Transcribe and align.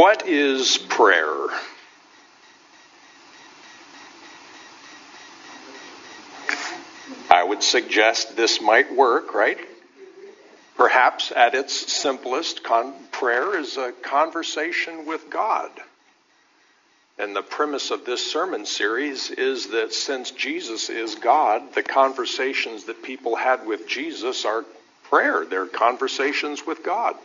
What 0.00 0.26
is 0.26 0.78
prayer? 0.78 1.48
I 7.30 7.44
would 7.44 7.62
suggest 7.62 8.34
this 8.34 8.62
might 8.62 8.96
work, 8.96 9.34
right? 9.34 9.58
Perhaps 10.78 11.32
at 11.36 11.54
its 11.54 11.92
simplest, 11.92 12.64
con- 12.64 12.94
prayer 13.12 13.58
is 13.58 13.76
a 13.76 13.92
conversation 13.92 15.04
with 15.04 15.28
God. 15.28 15.70
And 17.18 17.36
the 17.36 17.42
premise 17.42 17.90
of 17.90 18.06
this 18.06 18.32
sermon 18.32 18.64
series 18.64 19.30
is 19.30 19.66
that 19.66 19.92
since 19.92 20.30
Jesus 20.30 20.88
is 20.88 21.14
God, 21.16 21.74
the 21.74 21.82
conversations 21.82 22.84
that 22.84 23.02
people 23.02 23.36
had 23.36 23.66
with 23.66 23.86
Jesus 23.86 24.46
are 24.46 24.64
prayer. 25.02 25.44
They're 25.44 25.66
conversations 25.66 26.66
with 26.66 26.82
God. 26.82 27.16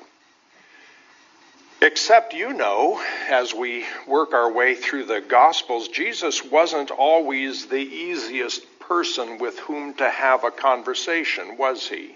Except 1.85 2.33
you 2.33 2.51
know, 2.51 2.99
as 3.29 3.53
we 3.53 3.85
work 4.07 4.33
our 4.33 4.51
way 4.51 4.73
through 4.73 5.05
the 5.05 5.21
Gospels, 5.21 5.87
Jesus 5.87 6.43
wasn't 6.43 6.89
always 6.89 7.67
the 7.67 7.77
easiest 7.77 8.63
person 8.79 9.37
with 9.37 9.59
whom 9.59 9.93
to 9.93 10.09
have 10.09 10.43
a 10.43 10.49
conversation, 10.49 11.57
was 11.57 11.87
he? 11.87 12.15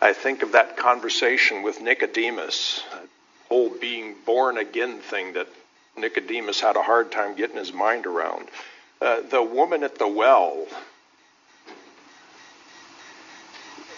I 0.00 0.12
think 0.12 0.44
of 0.44 0.52
that 0.52 0.76
conversation 0.76 1.64
with 1.64 1.80
Nicodemus, 1.80 2.84
a 2.92 3.48
whole 3.48 3.70
being 3.80 4.14
born 4.24 4.56
again 4.56 5.00
thing 5.00 5.32
that 5.32 5.48
Nicodemus 5.98 6.60
had 6.60 6.76
a 6.76 6.82
hard 6.82 7.10
time 7.10 7.34
getting 7.34 7.56
his 7.56 7.72
mind 7.72 8.06
around. 8.06 8.46
Uh, 9.02 9.22
the 9.28 9.42
woman 9.42 9.82
at 9.82 9.98
the 9.98 10.06
well, 10.06 10.68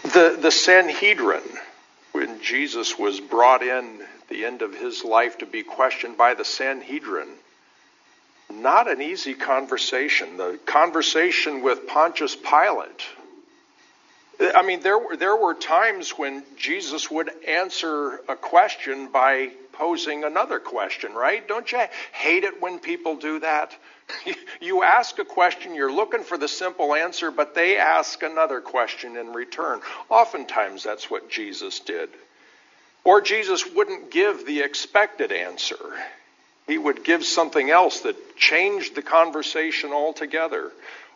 the, 0.04 0.38
the 0.40 0.50
Sanhedrin, 0.50 1.42
when 2.22 2.40
Jesus 2.40 2.96
was 2.96 3.18
brought 3.18 3.62
in 3.64 3.98
the 4.28 4.44
end 4.44 4.62
of 4.62 4.76
his 4.76 5.02
life 5.02 5.38
to 5.38 5.46
be 5.46 5.64
questioned 5.64 6.16
by 6.16 6.34
the 6.34 6.44
Sanhedrin, 6.44 7.26
not 8.48 8.88
an 8.88 9.02
easy 9.02 9.34
conversation. 9.34 10.36
The 10.36 10.60
conversation 10.64 11.62
with 11.62 11.88
Pontius 11.88 12.36
Pilate. 12.36 13.02
I 14.54 14.62
mean, 14.62 14.80
there 14.80 14.98
were, 14.98 15.16
there 15.16 15.36
were 15.36 15.54
times 15.54 16.10
when 16.10 16.42
Jesus 16.56 17.10
would 17.10 17.30
answer 17.46 18.20
a 18.28 18.36
question 18.36 19.08
by 19.08 19.50
posing 19.72 20.24
another 20.24 20.58
question, 20.58 21.12
right? 21.14 21.46
Don't 21.46 21.70
you 21.70 21.82
hate 22.12 22.44
it 22.44 22.60
when 22.60 22.78
people 22.78 23.16
do 23.16 23.40
that? 23.40 23.76
You 24.60 24.84
ask 24.84 25.18
a 25.18 25.24
question, 25.24 25.74
you're 25.74 25.92
looking 25.92 26.22
for 26.22 26.38
the 26.38 26.46
simple 26.46 26.94
answer, 26.94 27.32
but 27.32 27.56
they 27.56 27.78
ask 27.78 28.22
another 28.22 28.60
question 28.60 29.16
in 29.16 29.32
return. 29.32 29.80
Oftentimes, 30.08 30.84
that's 30.84 31.10
what 31.10 31.28
Jesus 31.28 31.80
did. 31.80 32.10
Or 33.02 33.20
Jesus 33.20 33.66
wouldn't 33.66 34.12
give 34.12 34.46
the 34.46 34.60
expected 34.60 35.32
answer 35.32 35.76
he 36.66 36.78
would 36.78 37.04
give 37.04 37.24
something 37.24 37.70
else 37.70 38.00
that 38.00 38.36
changed 38.36 38.94
the 38.94 39.02
conversation 39.02 39.92
altogether. 39.92 40.70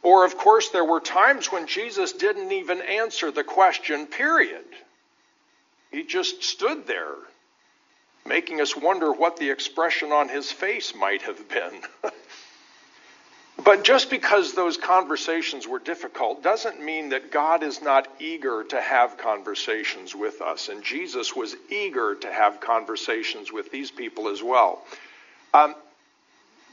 Or, 0.07 0.25
of 0.25 0.39
course, 0.39 0.69
there 0.69 0.85
were 0.85 1.01
times 1.01 1.51
when 1.51 1.67
Jesus 1.67 2.13
didn't 2.13 2.53
even 2.53 2.81
answer 2.81 3.33
the 3.33 3.43
question, 3.43 4.07
period. 4.07 4.65
He 5.91 6.05
just 6.05 6.45
stood 6.45 6.87
there, 6.87 7.17
making 8.25 8.61
us 8.61 8.77
wonder 8.77 9.11
what 9.11 9.37
the 9.37 9.51
expression 9.51 10.13
on 10.13 10.29
his 10.29 10.53
face 10.53 10.95
might 10.95 11.23
have 11.23 11.49
been. 11.49 11.81
but 13.65 13.83
just 13.83 14.09
because 14.09 14.55
those 14.55 14.77
conversations 14.77 15.67
were 15.67 15.81
difficult 15.81 16.41
doesn't 16.41 16.81
mean 16.81 17.09
that 17.09 17.33
God 17.33 17.65
is 17.65 17.83
not 17.83 18.07
eager 18.21 18.63
to 18.63 18.81
have 18.81 19.19
conversations 19.19 20.15
with 20.15 20.41
us. 20.41 20.69
And 20.69 20.85
Jesus 20.85 21.35
was 21.35 21.57
eager 21.69 22.15
to 22.15 22.33
have 22.33 22.61
conversations 22.61 23.53
with 23.53 23.73
these 23.73 23.91
people 23.91 24.29
as 24.29 24.41
well. 24.41 24.85
Um, 25.53 25.75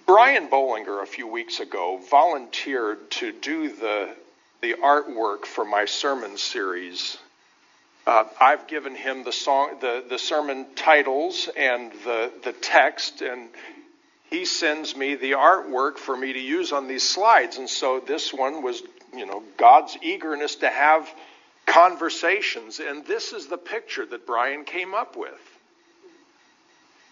Brian 0.06 0.50
Bollinger 0.50 1.02
a 1.02 1.06
few 1.06 1.28
weeks 1.28 1.60
ago 1.60 2.00
volunteered 2.10 3.10
to 3.12 3.32
do 3.32 3.70
the 3.74 4.14
the 4.62 4.76
artwork 4.82 5.46
for 5.46 5.66
my 5.66 5.86
sermon 5.86 6.38
series. 6.38 7.18
Uh, 8.08 8.24
I've 8.40 8.68
given 8.68 8.96
him 8.96 9.24
the 9.24 9.32
song, 9.32 9.78
the, 9.82 10.04
the 10.08 10.18
sermon 10.18 10.66
titles 10.76 11.50
and 11.56 11.92
the 12.04 12.32
the 12.44 12.54
text, 12.54 13.22
and 13.22 13.50
he 14.30 14.46
sends 14.46 14.96
me 14.96 15.16
the 15.16 15.32
artwork 15.32 15.98
for 15.98 16.16
me 16.16 16.34
to 16.34 16.40
use 16.40 16.72
on 16.72 16.88
these 16.88 17.08
slides. 17.08 17.58
And 17.58 17.70
so 17.70 18.00
this 18.00 18.34
one 18.34 18.62
was, 18.62 18.82
you 19.16 19.26
know, 19.26 19.44
God's 19.58 19.98
eagerness 20.02 20.56
to 20.58 20.70
have 20.70 21.10
conversations, 21.66 22.80
and 22.80 23.06
this 23.06 23.32
is 23.32 23.48
the 23.48 23.58
picture 23.58 24.06
that 24.06 24.26
Brian 24.26 24.66
came 24.66 24.94
up 24.94 25.16
with. 25.16 25.40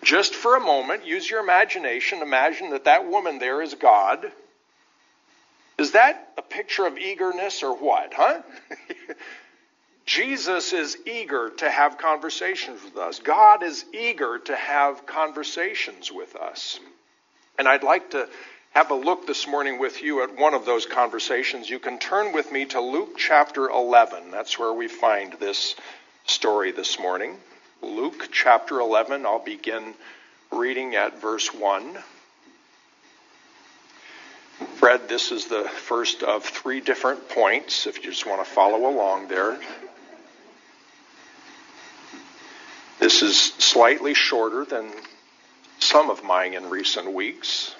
Just 0.03 0.33
for 0.33 0.55
a 0.55 0.59
moment, 0.59 1.05
use 1.05 1.29
your 1.29 1.41
imagination. 1.41 2.21
Imagine 2.21 2.71
that 2.71 2.85
that 2.85 3.07
woman 3.07 3.39
there 3.39 3.61
is 3.61 3.75
God. 3.75 4.31
Is 5.77 5.91
that 5.91 6.33
a 6.37 6.41
picture 6.41 6.85
of 6.85 6.97
eagerness 6.97 7.63
or 7.63 7.75
what, 7.75 8.13
huh? 8.15 8.41
Jesus 10.05 10.73
is 10.73 10.97
eager 11.05 11.51
to 11.57 11.69
have 11.69 11.97
conversations 11.97 12.83
with 12.83 12.97
us. 12.97 13.19
God 13.19 13.63
is 13.63 13.85
eager 13.93 14.39
to 14.39 14.55
have 14.55 15.05
conversations 15.05 16.11
with 16.11 16.35
us. 16.35 16.79
And 17.57 17.67
I'd 17.67 17.83
like 17.83 18.11
to 18.11 18.27
have 18.71 18.89
a 18.89 18.95
look 18.95 19.27
this 19.27 19.47
morning 19.47 19.79
with 19.79 20.01
you 20.01 20.23
at 20.23 20.37
one 20.37 20.53
of 20.53 20.65
those 20.65 20.85
conversations. 20.85 21.69
You 21.69 21.79
can 21.79 21.99
turn 21.99 22.33
with 22.33 22.51
me 22.51 22.65
to 22.65 22.81
Luke 22.81 23.17
chapter 23.17 23.69
11. 23.69 24.31
That's 24.31 24.57
where 24.57 24.73
we 24.73 24.87
find 24.87 25.33
this 25.33 25.75
story 26.25 26.71
this 26.71 26.99
morning. 26.99 27.37
Luke 27.81 28.29
chapter 28.31 28.79
11. 28.79 29.25
I'll 29.25 29.39
begin 29.39 29.95
reading 30.51 30.95
at 30.95 31.19
verse 31.19 31.53
1. 31.53 31.97
Fred, 34.75 35.09
this 35.09 35.31
is 35.31 35.45
the 35.45 35.63
first 35.63 36.21
of 36.21 36.43
three 36.43 36.79
different 36.79 37.29
points, 37.29 37.87
if 37.87 37.97
you 37.97 38.11
just 38.11 38.27
want 38.27 38.43
to 38.43 38.49
follow 38.49 38.87
along 38.87 39.27
there. 39.27 39.59
This 42.99 43.23
is 43.23 43.39
slightly 43.39 44.13
shorter 44.13 44.63
than 44.63 44.91
some 45.79 46.11
of 46.11 46.23
mine 46.23 46.53
in 46.53 46.69
recent 46.69 47.11
weeks. 47.11 47.75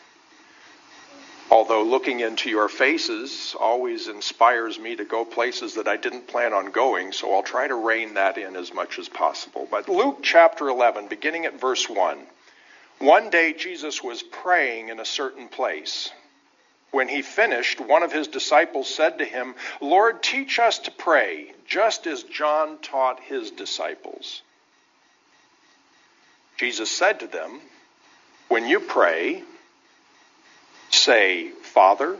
Although 1.52 1.84
looking 1.84 2.22
into 2.22 2.50
your 2.50 2.70
faces 2.70 3.54
always 3.60 4.08
inspires 4.08 4.80
me 4.80 4.96
to 4.96 5.04
go 5.04 5.26
places 5.26 5.76
that 5.76 5.88
I 5.88 5.98
didn't 5.98 6.28
plan 6.28 6.54
on 6.54 6.72
going, 6.72 7.12
so 7.12 7.34
I'll 7.34 7.44
try 7.44 7.68
to 7.68 7.76
rein 7.76 8.14
that 8.14 8.38
in 8.38 8.56
as 8.56 8.74
much 8.74 8.98
as 8.98 9.10
possible. 9.10 9.68
But 9.70 9.90
Luke 9.90 10.20
chapter 10.24 10.70
11, 10.70 11.10
beginning 11.10 11.46
at 11.46 11.60
verse 11.60 11.90
1. 11.90 12.20
One 13.00 13.30
day 13.30 13.52
Jesus 13.52 14.02
was 14.02 14.24
praying 14.24 14.88
in 14.88 15.02
a 15.02 15.06
certain 15.06 15.50
place. 15.50 16.10
When 16.92 17.10
he 17.10 17.22
finished, 17.22 17.82
one 17.82 18.04
of 18.04 18.14
his 18.14 18.30
disciples 18.30 18.94
said 18.94 19.18
to 19.18 19.26
him, 19.26 19.56
Lord, 19.82 20.24
teach 20.24 20.58
us 20.58 20.80
to 20.80 20.92
pray, 20.92 21.52
just 21.68 22.08
as 22.08 22.24
John 22.24 22.78
taught 22.78 23.20
his 23.20 23.52
disciples. 23.52 24.42
Jesus 26.56 26.90
said 26.90 27.20
to 27.20 27.28
them, 27.28 27.60
When 28.48 28.68
you 28.68 28.80
pray, 28.80 29.44
say, 30.96 31.50
Father, 31.50 32.18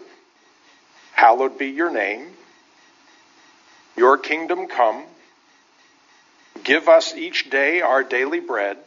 hallowed 1.14 1.58
be 1.58 1.68
your 1.68 1.92
name, 1.92 2.28
your 3.96 4.18
kingdom 4.18 4.68
come, 4.68 5.04
give 6.64 6.88
us 6.88 7.16
each 7.16 7.50
day 7.50 7.82
our 7.82 8.04
daily 8.04 8.40
bread, 8.40 8.78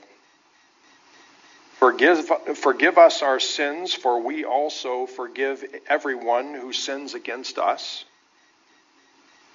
forgive, 1.78 2.30
forgive 2.56 2.98
us 2.98 3.22
our 3.22 3.40
sins, 3.40 3.92
for 3.92 4.20
we 4.20 4.44
also 4.44 5.06
forgive 5.06 5.64
everyone 5.88 6.54
who 6.54 6.72
sins 6.72 7.14
against 7.14 7.58
us, 7.58 8.04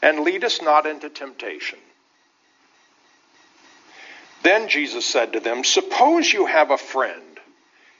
and 0.02 0.22
lead 0.22 0.44
us 0.44 0.62
not 0.62 0.86
into 0.86 1.10
temptation. 1.10 1.80
Then 4.44 4.70
Jesus 4.70 5.06
said 5.06 5.34
to 5.34 5.40
them, 5.40 5.64
Suppose 5.64 6.32
you 6.32 6.46
have 6.46 6.72
a 6.72 6.78
friend 6.78 7.22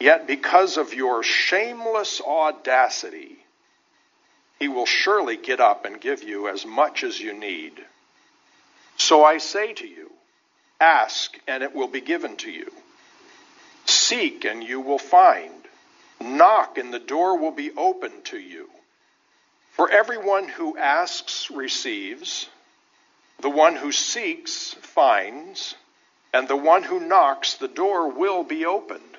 Yet 0.00 0.26
because 0.26 0.78
of 0.78 0.94
your 0.94 1.22
shameless 1.22 2.22
audacity, 2.22 3.36
he 4.58 4.66
will 4.66 4.86
surely 4.86 5.36
get 5.36 5.60
up 5.60 5.84
and 5.84 6.00
give 6.00 6.22
you 6.22 6.48
as 6.48 6.64
much 6.64 7.04
as 7.04 7.20
you 7.20 7.34
need. 7.34 7.74
So 8.96 9.22
I 9.22 9.38
say 9.38 9.74
to 9.74 9.86
you, 9.86 10.10
Ask, 10.80 11.38
and 11.46 11.62
it 11.62 11.74
will 11.74 11.88
be 11.88 12.00
given 12.00 12.36
to 12.38 12.50
you. 12.50 12.72
Seek, 13.84 14.46
and 14.46 14.64
you 14.64 14.80
will 14.80 14.98
find. 14.98 15.52
Knock, 16.18 16.78
and 16.78 16.92
the 16.92 16.98
door 16.98 17.36
will 17.36 17.50
be 17.50 17.70
opened 17.72 18.24
to 18.26 18.38
you. 18.38 18.70
For 19.72 19.90
everyone 19.90 20.48
who 20.48 20.78
asks 20.78 21.50
receives, 21.50 22.48
the 23.40 23.50
one 23.50 23.76
who 23.76 23.92
seeks 23.92 24.74
finds, 24.80 25.74
and 26.32 26.48
the 26.48 26.56
one 26.56 26.82
who 26.82 27.00
knocks, 27.00 27.54
the 27.54 27.68
door 27.68 28.08
will 28.08 28.44
be 28.44 28.64
opened. 28.64 29.18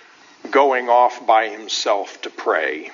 going 0.49 0.89
off 0.89 1.25
by 1.25 1.49
himself 1.49 2.21
to 2.23 2.29
pray. 2.29 2.91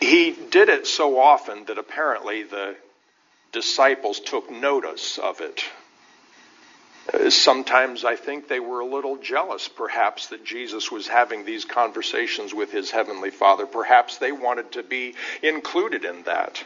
He 0.00 0.32
did 0.32 0.68
it 0.68 0.86
so 0.86 1.18
often 1.18 1.64
that 1.64 1.78
apparently 1.78 2.42
the 2.42 2.76
disciples 3.52 4.20
took 4.20 4.50
notice 4.50 5.18
of 5.18 5.40
it. 5.40 5.64
Uh, 7.12 7.30
sometimes 7.30 8.04
I 8.04 8.16
think 8.16 8.48
they 8.48 8.60
were 8.60 8.80
a 8.80 8.86
little 8.86 9.16
jealous, 9.16 9.68
perhaps, 9.68 10.28
that 10.28 10.44
Jesus 10.44 10.90
was 10.90 11.06
having 11.06 11.44
these 11.44 11.64
conversations 11.64 12.52
with 12.52 12.72
his 12.72 12.90
heavenly 12.90 13.30
Father. 13.30 13.64
Perhaps 13.64 14.18
they 14.18 14.32
wanted 14.32 14.72
to 14.72 14.82
be 14.82 15.14
included 15.42 16.04
in 16.04 16.24
that. 16.24 16.62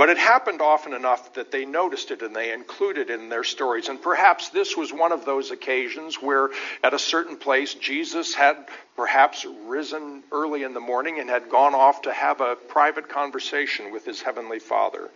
But 0.00 0.08
it 0.08 0.16
happened 0.16 0.62
often 0.62 0.94
enough 0.94 1.34
that 1.34 1.50
they 1.50 1.66
noticed 1.66 2.10
it 2.10 2.22
and 2.22 2.34
they 2.34 2.54
included 2.54 3.10
it 3.10 3.20
in 3.20 3.28
their 3.28 3.44
stories. 3.44 3.90
And 3.90 4.00
perhaps 4.00 4.48
this 4.48 4.74
was 4.74 4.90
one 4.90 5.12
of 5.12 5.26
those 5.26 5.50
occasions 5.50 6.14
where, 6.14 6.48
at 6.82 6.94
a 6.94 6.98
certain 6.98 7.36
place, 7.36 7.74
Jesus 7.74 8.34
had 8.34 8.56
perhaps 8.96 9.44
risen 9.66 10.22
early 10.32 10.62
in 10.62 10.72
the 10.72 10.80
morning 10.80 11.20
and 11.20 11.28
had 11.28 11.50
gone 11.50 11.74
off 11.74 12.00
to 12.02 12.14
have 12.14 12.40
a 12.40 12.56
private 12.56 13.10
conversation 13.10 13.92
with 13.92 14.06
his 14.06 14.22
heavenly 14.22 14.58
Father. 14.58 15.10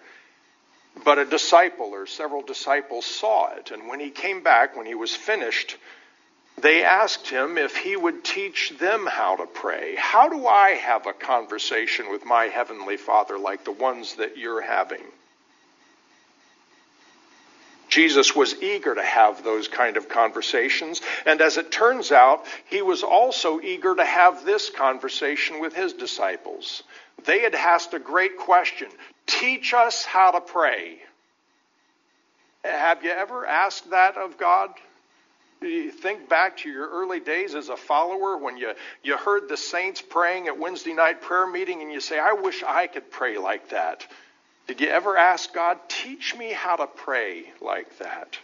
But 1.03 1.19
a 1.19 1.25
disciple 1.25 1.95
or 1.95 2.05
several 2.05 2.43
disciples 2.43 3.07
saw 3.07 3.55
it. 3.55 3.71
And 3.71 3.89
when 3.89 4.01
he 4.01 4.11
came 4.11 4.43
back, 4.43 4.77
when 4.77 4.85
he 4.85 4.95
was 4.95 5.15
finished, 5.15 5.79
they 6.61 6.85
asked 6.85 7.29
him 7.29 7.59
if 7.59 7.77
he 7.77 7.97
would 7.97 8.25
teach 8.25 8.73
them 8.79 9.07
how 9.07 9.37
to 9.37 9.47
pray. 9.47 9.97
How 9.97 10.29
do 10.29 10.47
I 10.47 10.71
have 10.71 11.07
a 11.07 11.13
conversation 11.13 12.11
with 12.11 12.25
my 12.25 12.45
Heavenly 12.45 12.97
Father 12.97 13.39
like 13.39 13.65
the 13.65 13.73
ones 13.73 14.15
that 14.17 14.39
you're 14.39 14.63
having? 14.63 15.03
Jesus 17.89 18.35
was 18.35 18.61
eager 18.61 18.95
to 18.95 19.05
have 19.05 19.45
those 19.45 19.69
kind 19.69 19.97
of 19.97 20.09
conversations, 20.09 21.01
and 21.27 21.41
as 21.41 21.59
it 21.59 21.71
turns 21.71 22.11
out, 22.11 22.45
he 22.67 22.83
was 22.83 23.03
also 23.03 23.61
eager 23.61 23.95
to 23.95 24.05
have 24.05 24.45
this 24.45 24.69
conversation 24.71 25.61
with 25.61 25.75
his 25.75 25.93
disciples. 25.93 26.83
They 27.25 27.41
had 27.41 27.55
asked 27.55 27.95
a 27.95 27.99
great 27.99 28.37
question 28.37 28.89
Teach 29.27 29.75
us 29.75 30.05
how 30.05 30.33
to 30.33 30.41
pray. 30.41 30.99
Have 32.65 33.05
you 33.05 33.11
ever 33.11 33.47
asked 33.47 33.91
that 33.91 34.17
of 34.17 34.39
God? 34.39 34.71
Think 35.65 36.29
back 36.29 36.59
to 36.59 36.71
your 36.71 36.89
early 36.89 37.21
days 37.21 37.55
as 37.55 37.71
a 37.71 37.77
follower 37.77 38.37
when 38.37 38.57
you, 38.57 38.75
you 39.03 39.17
heard 39.17 39.49
the 39.49 39.57
saints 39.57 40.03
praying 40.03 40.47
at 40.47 40.59
Wednesday 40.59 40.93
night 40.93 41.23
prayer 41.23 41.47
meeting 41.47 41.81
and 41.81 41.91
you 41.91 42.01
say, 42.01 42.19
I 42.19 42.35
wish 42.35 42.63
I 42.63 42.87
could 42.87 43.11
pray 43.11 43.39
like 43.39 43.71
that. 43.71 44.07
Did 44.67 44.81
you 44.81 44.89
ever 44.89 45.17
ask 45.17 45.53
God, 45.53 45.79
teach 45.89 46.37
me 46.37 46.53
how 46.53 46.77
to 46.77 46.87
pray 46.87 47.53
like 47.61 47.99
that? 47.99 48.39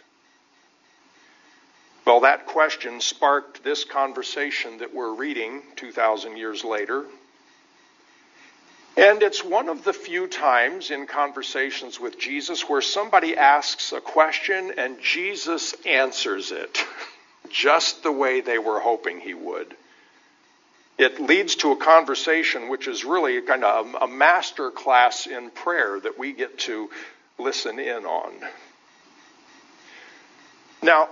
Well, 2.05 2.21
that 2.21 2.47
question 2.47 2.99
sparked 3.01 3.63
this 3.63 3.85
conversation 3.85 4.79
that 4.79 4.93
we're 4.93 5.13
reading 5.13 5.61
2,000 5.75 6.37
years 6.37 6.63
later. 6.63 7.05
And 8.97 9.23
it's 9.23 9.43
one 9.43 9.69
of 9.69 9.83
the 9.83 9.93
few 9.93 10.27
times 10.27 10.91
in 10.91 11.07
conversations 11.07 11.99
with 11.99 12.19
Jesus 12.19 12.67
where 12.67 12.81
somebody 12.81 13.37
asks 13.37 13.93
a 13.93 14.01
question 14.01 14.73
and 14.77 14.99
Jesus 14.99 15.73
answers 15.85 16.51
it. 16.51 16.83
just 17.51 18.03
the 18.03 18.11
way 18.11 18.41
they 18.41 18.57
were 18.57 18.79
hoping 18.79 19.19
he 19.19 19.33
would. 19.33 19.75
It 20.97 21.19
leads 21.19 21.55
to 21.57 21.71
a 21.71 21.77
conversation 21.77 22.69
which 22.69 22.87
is 22.87 23.03
really 23.03 23.41
kind 23.41 23.63
of 23.63 23.95
a 23.99 24.07
master 24.07 24.69
class 24.69 25.25
in 25.25 25.49
prayer 25.49 25.99
that 25.99 26.19
we 26.19 26.33
get 26.33 26.59
to 26.59 26.89
listen 27.39 27.79
in 27.79 28.05
on. 28.05 28.33
Now, 30.83 31.09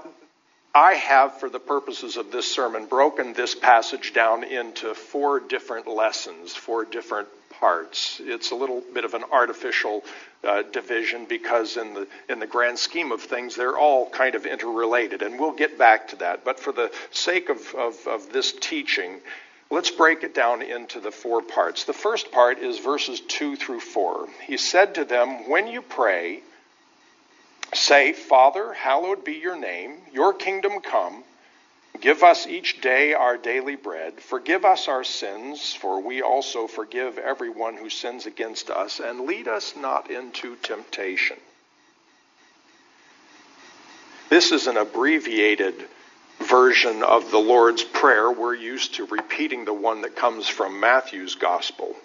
I 0.73 0.93
have, 0.93 1.39
for 1.39 1.49
the 1.49 1.59
purposes 1.59 2.17
of 2.17 2.31
this 2.31 2.53
sermon, 2.53 2.85
broken 2.85 3.33
this 3.33 3.55
passage 3.55 4.13
down 4.13 4.43
into 4.43 4.93
four 4.93 5.39
different 5.39 5.87
lessons, 5.87 6.55
four 6.55 6.85
different 6.85 7.27
parts. 7.49 8.21
It's 8.23 8.51
a 8.51 8.55
little 8.55 8.81
bit 8.93 9.05
of 9.05 9.13
an 9.13 9.23
artificial 9.31 10.03
uh, 10.43 10.63
division 10.63 11.25
because, 11.25 11.77
in 11.77 11.93
the 11.93 12.07
in 12.29 12.39
the 12.39 12.47
grand 12.47 12.79
scheme 12.79 13.11
of 13.11 13.21
things, 13.21 13.55
they're 13.55 13.77
all 13.77 14.09
kind 14.09 14.35
of 14.35 14.45
interrelated, 14.45 15.21
and 15.21 15.39
we'll 15.39 15.51
get 15.51 15.77
back 15.77 16.09
to 16.09 16.15
that. 16.17 16.45
But 16.45 16.59
for 16.59 16.71
the 16.71 16.91
sake 17.11 17.49
of, 17.49 17.73
of, 17.75 17.95
of 18.07 18.31
this 18.31 18.53
teaching, 18.53 19.19
let's 19.69 19.91
break 19.91 20.23
it 20.23 20.33
down 20.33 20.61
into 20.61 20.99
the 20.99 21.11
four 21.11 21.41
parts. 21.41 21.83
The 21.83 21.93
first 21.93 22.31
part 22.31 22.59
is 22.59 22.79
verses 22.79 23.19
two 23.19 23.55
through 23.55 23.81
four. 23.81 24.27
He 24.45 24.57
said 24.57 24.95
to 24.95 25.05
them, 25.05 25.49
"When 25.49 25.67
you 25.67 25.81
pray." 25.81 26.41
Say, 27.71 28.13
Father, 28.13 28.73
hallowed 28.73 29.23
be 29.23 29.33
your 29.33 29.55
name, 29.55 29.97
your 30.11 30.33
kingdom 30.33 30.81
come. 30.81 31.23
Give 32.01 32.23
us 32.23 32.47
each 32.47 32.79
day 32.81 33.13
our 33.13 33.37
daily 33.37 33.75
bread. 33.75 34.21
Forgive 34.21 34.63
us 34.63 34.87
our 34.87 35.03
sins, 35.03 35.73
for 35.73 36.01
we 36.01 36.21
also 36.21 36.67
forgive 36.67 37.17
everyone 37.17 37.75
who 37.75 37.89
sins 37.89 38.25
against 38.25 38.69
us, 38.69 38.99
and 38.99 39.21
lead 39.21 39.47
us 39.47 39.75
not 39.75 40.09
into 40.09 40.55
temptation. 40.57 41.37
This 44.29 44.51
is 44.51 44.67
an 44.67 44.77
abbreviated 44.77 45.75
version 46.39 47.03
of 47.03 47.31
the 47.31 47.39
Lord's 47.39 47.83
Prayer. 47.83 48.31
We're 48.31 48.55
used 48.55 48.95
to 48.95 49.05
repeating 49.05 49.65
the 49.65 49.73
one 49.73 50.01
that 50.01 50.15
comes 50.15 50.47
from 50.47 50.79
Matthew's 50.79 51.35
Gospel. 51.35 51.95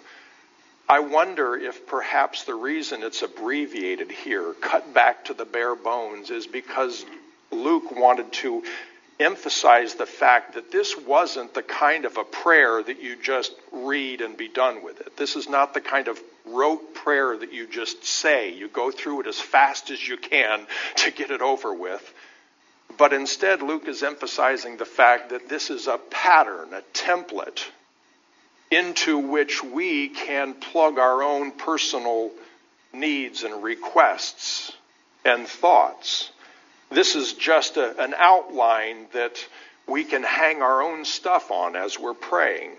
I 0.89 0.99
wonder 0.99 1.55
if 1.55 1.87
perhaps 1.87 2.43
the 2.43 2.53
reason 2.53 3.01
it's 3.01 3.21
abbreviated 3.21 4.11
here, 4.11 4.53
cut 4.59 4.93
back 4.93 5.25
to 5.25 5.33
the 5.33 5.45
bare 5.45 5.75
bones, 5.75 6.31
is 6.31 6.47
because 6.47 7.05
Luke 7.51 7.91
wanted 7.91 8.31
to 8.33 8.63
emphasize 9.19 9.95
the 9.95 10.05
fact 10.05 10.55
that 10.55 10.71
this 10.71 10.97
wasn't 10.97 11.53
the 11.53 11.63
kind 11.63 12.05
of 12.05 12.17
a 12.17 12.23
prayer 12.23 12.83
that 12.83 13.01
you 13.01 13.15
just 13.15 13.53
read 13.71 14.21
and 14.21 14.35
be 14.35 14.47
done 14.47 14.83
with 14.83 14.99
it. 15.01 15.15
This 15.15 15.35
is 15.35 15.47
not 15.47 15.73
the 15.73 15.81
kind 15.81 16.07
of 16.07 16.19
rote 16.45 16.93
prayer 16.93 17.37
that 17.37 17.53
you 17.53 17.67
just 17.67 18.03
say. 18.03 18.53
You 18.53 18.67
go 18.67 18.91
through 18.91 19.21
it 19.21 19.27
as 19.27 19.39
fast 19.39 19.89
as 19.89 20.05
you 20.05 20.17
can 20.17 20.67
to 20.97 21.11
get 21.11 21.31
it 21.31 21.41
over 21.41 21.73
with. 21.73 22.13
But 22.97 23.13
instead, 23.13 23.61
Luke 23.61 23.87
is 23.87 24.03
emphasizing 24.03 24.77
the 24.77 24.85
fact 24.85 25.29
that 25.29 25.49
this 25.49 25.69
is 25.69 25.87
a 25.87 25.97
pattern, 25.97 26.73
a 26.73 26.81
template 26.93 27.65
into 28.71 29.17
which 29.17 29.63
we 29.63 30.09
can 30.09 30.53
plug 30.53 30.97
our 30.97 31.23
own 31.23 31.51
personal 31.51 32.31
needs 32.93 33.43
and 33.43 33.63
requests 33.63 34.71
and 35.23 35.47
thoughts. 35.47 36.31
This 36.91 37.15
is 37.15 37.33
just 37.33 37.77
a, 37.77 38.01
an 38.01 38.13
outline 38.17 39.07
that 39.13 39.45
we 39.87 40.03
can 40.03 40.23
hang 40.23 40.61
our 40.61 40.81
own 40.81 41.05
stuff 41.05 41.51
on 41.51 41.75
as 41.75 41.99
we're 41.99 42.13
praying. 42.13 42.71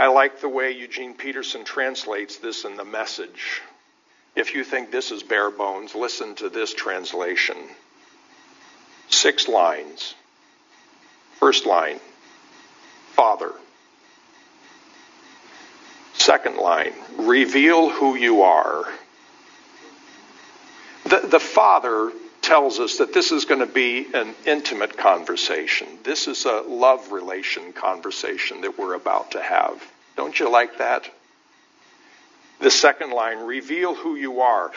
I 0.00 0.08
like 0.08 0.40
the 0.40 0.48
way 0.48 0.72
Eugene 0.72 1.14
Peterson 1.14 1.64
translates 1.64 2.36
this 2.36 2.64
in 2.64 2.76
the 2.76 2.84
message. 2.84 3.62
If 4.36 4.54
you 4.54 4.62
think 4.62 4.90
this 4.90 5.10
is 5.10 5.22
bare 5.22 5.50
bones, 5.50 5.94
listen 5.94 6.36
to 6.36 6.48
this 6.48 6.72
translation. 6.72 7.56
Six 9.08 9.48
lines. 9.48 10.14
First 11.38 11.66
line 11.66 12.00
Father. 13.12 13.52
Second 16.14 16.56
line 16.56 16.92
Reveal 17.16 17.90
who 17.90 18.14
you 18.14 18.42
are. 18.42 18.84
The, 21.04 21.26
the 21.26 21.40
Father 21.40 22.12
tells 22.48 22.80
us 22.80 22.96
that 22.96 23.12
this 23.12 23.30
is 23.30 23.44
going 23.44 23.60
to 23.60 23.66
be 23.66 24.06
an 24.14 24.34
intimate 24.46 24.96
conversation. 24.96 25.86
This 26.02 26.26
is 26.26 26.46
a 26.46 26.62
love 26.66 27.12
relation 27.12 27.74
conversation 27.74 28.62
that 28.62 28.78
we're 28.78 28.94
about 28.94 29.32
to 29.32 29.42
have. 29.42 29.86
Don't 30.16 30.40
you 30.40 30.50
like 30.50 30.78
that? 30.78 31.10
The 32.60 32.70
second 32.70 33.10
line, 33.10 33.40
reveal 33.40 33.94
who 33.94 34.16
you 34.16 34.40
are. 34.40 34.72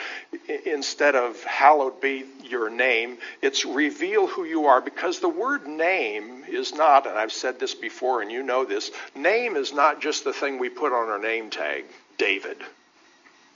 Instead 0.66 1.16
of 1.16 1.42
hallowed 1.44 1.98
be 2.02 2.26
your 2.44 2.68
name, 2.68 3.16
it's 3.40 3.64
reveal 3.64 4.26
who 4.26 4.44
you 4.44 4.66
are 4.66 4.82
because 4.82 5.20
the 5.20 5.30
word 5.30 5.66
name 5.66 6.44
is 6.46 6.74
not, 6.74 7.06
and 7.06 7.16
I've 7.16 7.32
said 7.32 7.58
this 7.58 7.74
before 7.74 8.20
and 8.20 8.30
you 8.30 8.42
know 8.42 8.66
this, 8.66 8.90
name 9.16 9.56
is 9.56 9.72
not 9.72 10.02
just 10.02 10.24
the 10.24 10.34
thing 10.34 10.58
we 10.58 10.68
put 10.68 10.92
on 10.92 11.08
our 11.08 11.18
name 11.18 11.48
tag 11.48 11.86
David, 12.18 12.58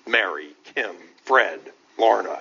Mary, 0.09 0.49
Kim, 0.75 0.97
Fred, 1.23 1.61
Lorna. 1.99 2.41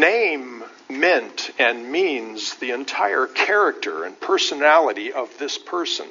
Name 0.00 0.64
meant 0.88 1.50
and 1.58 1.92
means 1.92 2.54
the 2.54 2.70
entire 2.70 3.26
character 3.26 4.04
and 4.04 4.18
personality 4.18 5.12
of 5.12 5.36
this 5.38 5.58
person. 5.58 6.06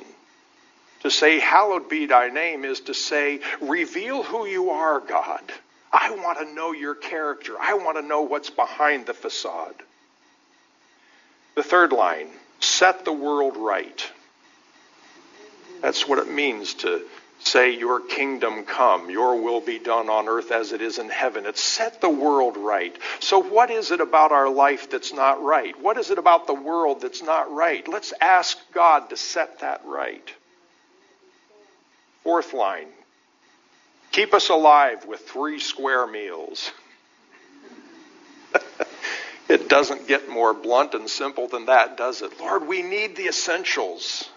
To 1.02 1.10
say, 1.10 1.40
Hallowed 1.40 1.90
be 1.90 2.06
thy 2.06 2.30
name, 2.30 2.66
is 2.66 2.82
to 2.82 2.94
say, 2.94 3.40
Reveal 3.60 4.22
who 4.22 4.46
you 4.46 4.70
are, 4.70 5.00
God. 5.00 5.42
I 5.92 6.12
want 6.12 6.38
to 6.38 6.54
know 6.54 6.72
your 6.72 6.94
character. 6.94 7.54
I 7.60 7.74
want 7.74 7.98
to 7.98 8.04
know 8.04 8.22
what's 8.22 8.52
behind 8.52 9.08
the 9.08 9.16
facade. 9.16 9.82
The 11.56 11.64
third 11.64 11.92
line, 11.92 12.28
set 12.60 13.06
the 13.06 13.12
world 13.12 13.58
right. 13.58 14.12
That's 15.82 16.08
what 16.08 16.20
it 16.20 16.30
means 16.30 16.76
to 16.76 17.08
say, 17.40 17.76
Your 17.76 18.00
kingdom 18.00 18.64
come, 18.64 19.10
your 19.10 19.42
will 19.42 19.62
be 19.62 19.80
done 19.80 20.10
on 20.10 20.28
earth 20.28 20.52
as 20.52 20.72
it 20.72 20.82
is 20.82 21.00
in 21.00 21.10
heaven. 21.10 21.46
It's 21.46 21.64
set 21.64 22.02
the 22.02 22.10
world 22.10 22.58
right. 22.58 22.96
So, 23.20 23.40
what 23.40 23.72
is 23.72 23.92
it 23.92 24.02
about 24.02 24.32
our 24.32 24.50
life 24.50 24.90
that's 24.90 25.14
not 25.14 25.42
right? 25.42 25.80
What 25.82 25.98
is 25.98 26.12
it 26.12 26.18
about 26.18 26.48
the 26.48 26.54
world 26.54 27.02
that's 27.02 27.24
not 27.24 27.52
right? 27.52 27.88
Let's 27.88 28.14
ask 28.22 28.58
God 28.74 29.10
to 29.10 29.18
set 29.18 29.60
that 29.60 29.82
right. 29.86 30.34
Fourth 32.24 32.54
line 32.54 32.88
keep 34.12 34.34
us 34.34 34.50
alive 34.50 35.06
with 35.06 35.22
three 35.22 35.60
square 35.60 36.08
meals. 36.08 36.72
it 39.50 39.70
doesn't 39.70 40.08
get 40.08 40.30
more 40.30 40.54
blunt 40.54 40.94
and 40.94 41.10
simple 41.10 41.48
than 41.48 41.66
that, 41.68 41.98
does 41.98 42.22
it? 42.22 42.40
Lord, 42.40 42.68
we 42.68 42.82
need 42.82 43.16
the 43.16 43.28
essentials. 43.28 44.30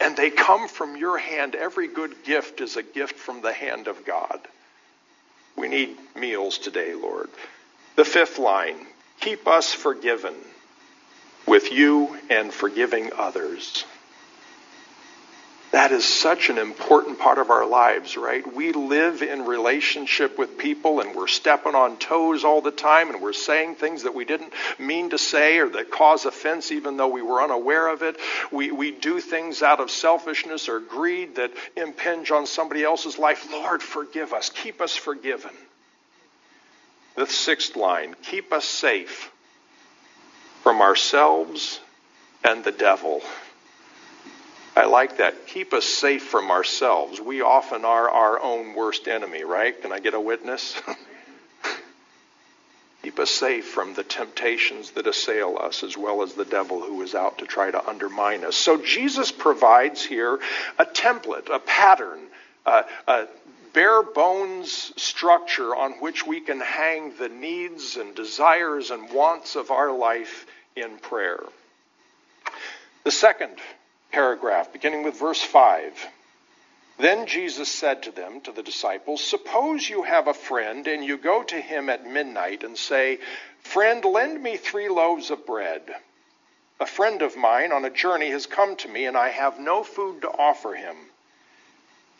And 0.00 0.16
they 0.16 0.30
come 0.30 0.68
from 0.68 0.96
your 0.96 1.18
hand. 1.18 1.54
Every 1.54 1.88
good 1.88 2.24
gift 2.24 2.60
is 2.60 2.76
a 2.76 2.82
gift 2.82 3.16
from 3.16 3.40
the 3.40 3.52
hand 3.52 3.88
of 3.88 4.04
God. 4.04 4.40
We 5.56 5.68
need 5.68 5.96
meals 6.14 6.58
today, 6.58 6.94
Lord. 6.94 7.30
The 7.96 8.04
fifth 8.04 8.38
line 8.38 8.76
keep 9.20 9.48
us 9.48 9.72
forgiven 9.72 10.34
with 11.46 11.72
you 11.72 12.16
and 12.28 12.52
forgiving 12.52 13.10
others. 13.16 13.84
That 15.72 15.90
is 15.90 16.04
such 16.04 16.48
an 16.48 16.58
important 16.58 17.18
part 17.18 17.38
of 17.38 17.50
our 17.50 17.66
lives, 17.66 18.16
right? 18.16 18.54
We 18.54 18.72
live 18.72 19.22
in 19.22 19.44
relationship 19.44 20.38
with 20.38 20.58
people 20.58 21.00
and 21.00 21.14
we're 21.14 21.26
stepping 21.26 21.74
on 21.74 21.96
toes 21.98 22.44
all 22.44 22.60
the 22.60 22.70
time 22.70 23.10
and 23.10 23.20
we're 23.20 23.32
saying 23.32 23.74
things 23.74 24.04
that 24.04 24.14
we 24.14 24.24
didn't 24.24 24.52
mean 24.78 25.10
to 25.10 25.18
say 25.18 25.58
or 25.58 25.68
that 25.70 25.90
cause 25.90 26.24
offense 26.24 26.70
even 26.70 26.96
though 26.96 27.08
we 27.08 27.20
were 27.20 27.42
unaware 27.42 27.88
of 27.88 28.02
it. 28.02 28.16
We, 28.52 28.70
we 28.70 28.92
do 28.92 29.20
things 29.20 29.60
out 29.60 29.80
of 29.80 29.90
selfishness 29.90 30.68
or 30.68 30.78
greed 30.78 31.34
that 31.34 31.52
impinge 31.76 32.30
on 32.30 32.46
somebody 32.46 32.84
else's 32.84 33.18
life. 33.18 33.50
Lord, 33.50 33.82
forgive 33.82 34.32
us. 34.32 34.50
Keep 34.50 34.80
us 34.80 34.94
forgiven. 34.94 35.52
The 37.16 37.26
sixth 37.26 37.76
line 37.76 38.14
keep 38.22 38.52
us 38.52 38.64
safe 38.64 39.32
from 40.62 40.80
ourselves 40.80 41.80
and 42.44 42.62
the 42.62 42.72
devil. 42.72 43.22
I 44.76 44.84
like 44.84 45.16
that. 45.16 45.46
Keep 45.46 45.72
us 45.72 45.86
safe 45.86 46.22
from 46.22 46.50
ourselves. 46.50 47.18
We 47.18 47.40
often 47.40 47.86
are 47.86 48.10
our 48.10 48.42
own 48.42 48.74
worst 48.74 49.08
enemy, 49.08 49.42
right? 49.42 49.80
Can 49.80 49.90
I 49.90 50.00
get 50.00 50.12
a 50.12 50.20
witness? 50.20 50.78
Keep 53.02 53.18
us 53.18 53.30
safe 53.30 53.66
from 53.66 53.94
the 53.94 54.04
temptations 54.04 54.90
that 54.90 55.06
assail 55.06 55.56
us, 55.58 55.82
as 55.82 55.96
well 55.96 56.22
as 56.22 56.34
the 56.34 56.44
devil 56.44 56.82
who 56.82 57.00
is 57.00 57.14
out 57.14 57.38
to 57.38 57.46
try 57.46 57.70
to 57.70 57.88
undermine 57.88 58.44
us. 58.44 58.54
So 58.54 58.76
Jesus 58.76 59.32
provides 59.32 60.04
here 60.04 60.40
a 60.78 60.84
template, 60.84 61.48
a 61.48 61.58
pattern, 61.58 62.20
a, 62.66 62.84
a 63.06 63.28
bare 63.72 64.02
bones 64.02 64.92
structure 64.96 65.74
on 65.74 65.92
which 66.00 66.26
we 66.26 66.40
can 66.40 66.60
hang 66.60 67.16
the 67.16 67.30
needs 67.30 67.96
and 67.96 68.14
desires 68.14 68.90
and 68.90 69.10
wants 69.10 69.56
of 69.56 69.70
our 69.70 69.96
life 69.96 70.44
in 70.74 70.98
prayer. 70.98 71.42
The 73.04 73.10
second 73.10 73.56
paragraph, 74.12 74.72
beginning 74.72 75.02
with 75.02 75.18
verse 75.18 75.42
5. 75.42 76.06
Then 76.98 77.26
Jesus 77.26 77.70
said 77.70 78.04
to 78.04 78.10
them, 78.10 78.40
to 78.42 78.52
the 78.52 78.62
disciples, 78.62 79.22
Suppose 79.22 79.88
you 79.88 80.02
have 80.02 80.28
a 80.28 80.34
friend, 80.34 80.86
and 80.86 81.04
you 81.04 81.18
go 81.18 81.42
to 81.42 81.60
him 81.60 81.90
at 81.90 82.06
midnight 82.06 82.62
and 82.62 82.76
say, 82.76 83.18
Friend, 83.60 84.04
lend 84.04 84.42
me 84.42 84.56
three 84.56 84.88
loaves 84.88 85.30
of 85.30 85.44
bread. 85.44 85.82
A 86.80 86.86
friend 86.86 87.22
of 87.22 87.36
mine 87.36 87.72
on 87.72 87.84
a 87.84 87.90
journey 87.90 88.30
has 88.30 88.46
come 88.46 88.76
to 88.76 88.88
me, 88.88 89.04
and 89.06 89.16
I 89.16 89.28
have 89.28 89.58
no 89.58 89.82
food 89.82 90.22
to 90.22 90.28
offer 90.28 90.74
him. 90.74 90.96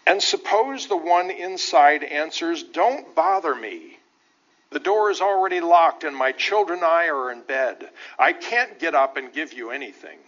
And 0.07 0.23
suppose 0.23 0.87
the 0.87 0.97
one 0.97 1.31
inside 1.31 2.03
answers, 2.03 2.63
Don't 2.63 3.15
bother 3.15 3.55
me. 3.55 3.99
The 4.71 4.79
door 4.79 5.11
is 5.11 5.21
already 5.21 5.61
locked, 5.61 6.05
and 6.05 6.15
my 6.15 6.33
children 6.33 6.81
and 6.81 6.87
I 6.87 7.09
are 7.09 7.31
in 7.31 7.43
bed. 7.43 7.89
I 8.19 8.33
can't 8.33 8.79
get 8.79 8.95
up 8.95 9.17
and 9.17 9.33
give 9.33 9.53
you 9.53 9.71
anything. 9.71 10.19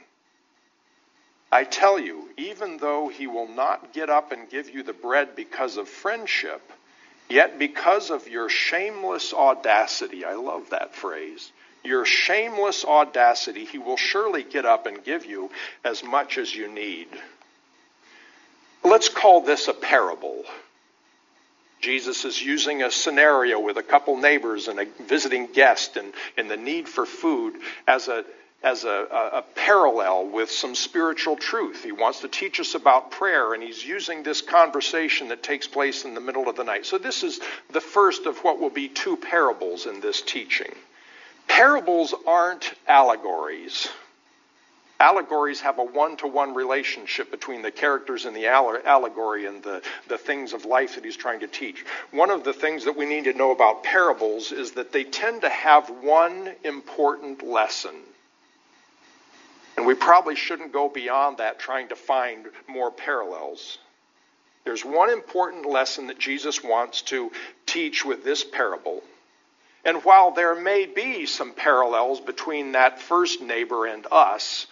I 1.51 1.65
tell 1.65 1.99
you, 1.99 2.29
even 2.37 2.77
though 2.77 3.09
he 3.09 3.27
will 3.27 3.49
not 3.49 3.93
get 3.93 4.11
up 4.11 4.33
and 4.33 4.51
give 4.51 4.69
you 4.69 4.83
the 4.83 4.93
bread 4.93 5.35
because 5.35 5.77
of 5.79 5.89
friendship, 5.89 6.61
yet 7.29 7.59
because 7.59 8.11
of 8.11 8.29
your 8.29 8.51
shameless 8.51 9.33
audacity, 9.33 10.25
I 10.25 10.35
love 10.35 10.71
that 10.71 10.95
phrase, 10.95 11.51
your 11.85 12.05
shameless 12.05 12.85
audacity, 12.85 13.65
he 13.65 13.79
will 13.79 13.97
surely 13.97 14.43
get 14.43 14.67
up 14.67 14.87
and 14.87 15.03
give 15.03 15.25
you 15.25 15.51
as 15.85 16.05
much 16.05 16.37
as 16.37 16.55
you 16.55 16.69
need. 16.71 17.09
Let's 18.85 19.09
call 19.09 19.41
this 19.41 19.69
a 19.69 19.75
parable. 19.75 20.45
Jesus 21.81 22.25
is 22.25 22.43
using 22.43 22.83
a 22.83 22.91
scenario 22.91 23.61
with 23.61 23.77
a 23.77 23.83
couple 23.83 24.17
neighbors 24.17 24.69
and 24.69 24.81
a 24.81 24.87
visiting 25.05 25.47
guest 25.47 25.97
and, 25.97 26.13
and 26.37 26.51
the 26.51 26.57
need 26.57 26.89
for 26.89 27.07
food 27.07 27.55
as 27.87 28.09
a, 28.09 28.25
as 28.63 28.85
a, 28.85 28.89
a, 28.89 29.39
a, 29.39 29.45
parallel 29.55 30.27
with 30.27 30.51
some 30.51 30.75
spiritual 30.75 31.37
truth. 31.37 31.85
He 31.85 31.93
wants 31.93 32.21
to 32.21 32.29
teach 32.29 32.59
us 32.59 32.75
about 32.75 33.13
prayer, 33.13 33.55
and 33.55 33.63
he's 33.63 33.85
using 33.85 34.23
this 34.23 34.41
conversation 34.43 35.29
that 35.29 35.45
takes 35.45 35.69
place 35.69 36.05
in 36.05 36.15
the 36.15 36.21
middle 36.21 36.49
of 36.49 36.57
the 36.57 36.65
night. 36.65 36.85
So, 36.85 36.99
this 36.99 37.23
is 37.23 37.39
the 37.71 37.81
first 37.81 38.27
of 38.27 38.39
what 38.39 38.59
will 38.59 38.71
be 38.71 38.89
two 38.89 39.17
parables 39.17 39.87
in 39.87 40.01
this 40.01 40.23
teaching. 40.23 40.75
Parables 41.47 42.15
aren't 42.27 42.75
allegories. 42.89 43.89
Allegories 44.99 45.61
have 45.61 45.79
a 45.79 45.85
one 45.85 46.17
to 46.17 46.27
one 46.27 46.53
relationship 46.55 47.31
between 47.31 47.63
the 47.63 47.71
characters 47.71 48.27
in 48.27 48.35
the 48.35 48.49
allegory 48.49 49.47
and 49.47 49.63
the, 49.63 49.81
the 50.09 50.19
things 50.19 50.53
of 50.53 50.65
life 50.65 50.97
that 50.97 51.05
he's 51.05 51.17
trying 51.17 51.39
to 51.39 51.47
teach. 51.47 51.85
One 52.11 52.31
of 52.31 52.43
the 52.43 52.53
things 52.53 52.85
that 52.87 52.97
we 52.97 53.07
need 53.07 53.25
to 53.25 53.33
know 53.33 53.53
about 53.53 53.85
parables 53.85 54.51
is 54.51 54.73
that 54.73 54.91
they 54.91 55.05
tend 55.05 55.43
to 55.43 55.49
have 55.49 55.89
one 56.03 56.51
important 56.65 57.47
lesson 57.47 57.95
and 59.79 59.87
we 59.87 59.95
probably 59.95 60.35
shouldn't 60.35 60.73
go 60.73 60.89
beyond 60.89 61.39
that 61.39 61.61
trying 61.61 61.87
to 61.87 61.95
find 61.95 62.49
more 62.67 62.91
parallels. 62.91 63.79
There's 64.65 64.85
one 64.85 65.09
important 65.09 65.67
lesson 65.67 66.09
that 66.09 66.19
Jesus 66.19 66.65
wants 66.65 67.03
to 67.03 67.31
teach 67.65 68.05
with 68.05 68.25
this 68.25 68.43
parable. 68.43 69.05
And 69.85 70.03
while 70.03 70.33
there 70.33 70.57
may 70.57 70.87
be 70.87 71.27
some 71.27 71.53
parallels 71.53 72.19
between 72.19 72.73
that 72.73 73.01
first 73.01 73.41
neighbor 73.41 73.87
and 73.87 74.05
us, 74.11 74.67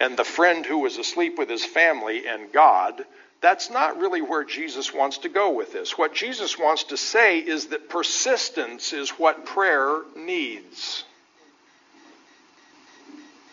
and 0.00 0.16
the 0.16 0.24
friend 0.24 0.64
who 0.64 0.78
was 0.78 0.96
asleep 0.96 1.36
with 1.36 1.50
his 1.50 1.66
family 1.66 2.26
and 2.26 2.50
God, 2.50 3.04
that's 3.42 3.68
not 3.68 3.98
really 3.98 4.22
where 4.22 4.42
Jesus 4.42 4.94
wants 4.94 5.18
to 5.18 5.28
go 5.28 5.50
with 5.50 5.74
this. 5.74 5.98
What 5.98 6.14
Jesus 6.14 6.58
wants 6.58 6.84
to 6.84 6.96
say 6.96 7.40
is 7.40 7.66
that 7.66 7.90
persistence 7.90 8.94
is 8.94 9.10
what 9.10 9.44
prayer 9.44 10.00
needs. 10.16 11.04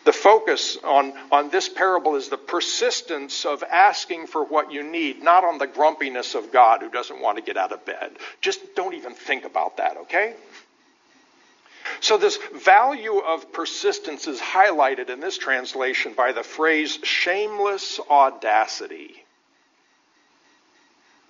The 0.06 0.14
focus 0.14 0.78
on, 0.84 1.14
on 1.32 1.50
this 1.50 1.68
parable 1.68 2.16
is 2.16 2.30
the 2.30 2.38
persistence 2.38 3.44
of 3.44 3.64
asking 3.64 4.28
for 4.28 4.46
what 4.46 4.72
you 4.72 4.84
need, 4.84 5.24
not 5.24 5.44
on 5.44 5.58
the 5.58 5.66
grumpiness 5.66 6.36
of 6.36 6.52
God 6.52 6.82
who 6.82 6.92
doesn't 6.92 7.20
want 7.20 7.40
to 7.40 7.44
get 7.44 7.58
out 7.58 7.72
of 7.72 7.84
bed. 7.86 8.12
Just 8.40 8.76
don't 8.76 8.94
even 8.94 9.14
think 9.16 9.46
about 9.46 9.78
that, 9.78 9.98
okay? 9.98 10.36
So, 12.02 12.18
this 12.18 12.38
value 12.54 13.18
of 13.18 13.52
persistence 13.52 14.28
is 14.28 14.40
highlighted 14.40 15.10
in 15.10 15.20
this 15.20 15.40
translation 15.40 16.14
by 16.14 16.34
the 16.34 16.44
phrase 16.44 17.00
shameless 17.04 18.00
audacity. 18.10 19.24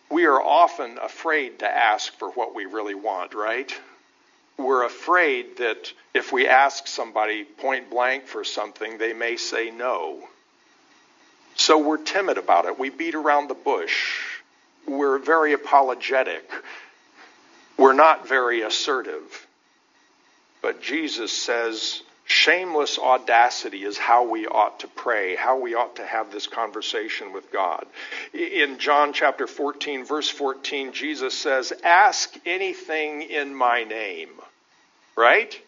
We 0.10 0.26
are 0.26 0.42
often 0.42 0.98
afraid 1.02 1.60
to 1.60 1.70
ask 1.70 2.12
for 2.14 2.30
what 2.32 2.54
we 2.54 2.66
really 2.66 2.96
want, 2.96 3.34
right? 3.34 3.74
We're 4.58 4.86
afraid 4.86 5.58
that 5.58 5.92
if 6.14 6.32
we 6.32 6.48
ask 6.48 6.88
somebody 6.88 7.44
point 7.44 7.90
blank 7.90 8.28
for 8.28 8.44
something, 8.44 8.98
they 8.98 9.14
may 9.14 9.38
say 9.38 9.70
no. 9.70 10.28
So 11.56 11.78
we're 11.78 12.04
timid 12.04 12.38
about 12.38 12.66
it. 12.66 12.80
We 12.80 12.90
beat 12.90 13.16
around 13.16 13.48
the 13.48 13.54
bush. 13.54 14.22
we're 14.88 15.18
very 15.18 15.54
apologetic. 15.54 16.50
We're 17.78 17.94
not 17.94 18.28
very 18.28 18.62
assertive. 18.62 19.48
But 20.62 20.82
Jesus 20.82 21.32
says 21.32 22.02
shameless 22.26 22.98
audacity 22.98 23.84
is 23.84 23.98
how 23.98 24.28
we 24.28 24.48
ought 24.48 24.80
to 24.80 24.88
pray, 24.88 25.36
how 25.36 25.60
we 25.60 25.76
ought 25.76 25.98
to 25.98 26.06
have 26.06 26.32
this 26.32 26.48
conversation 26.48 27.34
with 27.34 27.52
God. 27.52 27.86
In 28.34 28.80
John 28.80 29.14
chapter 29.14 29.48
14, 29.48 30.06
verse 30.06 30.30
14, 30.30 30.92
Jesus 30.92 31.38
says, 31.38 31.72
Ask 31.84 32.36
anything 32.46 33.22
in 33.22 33.54
my 33.54 33.84
name. 33.84 34.30
Right? 35.16 35.60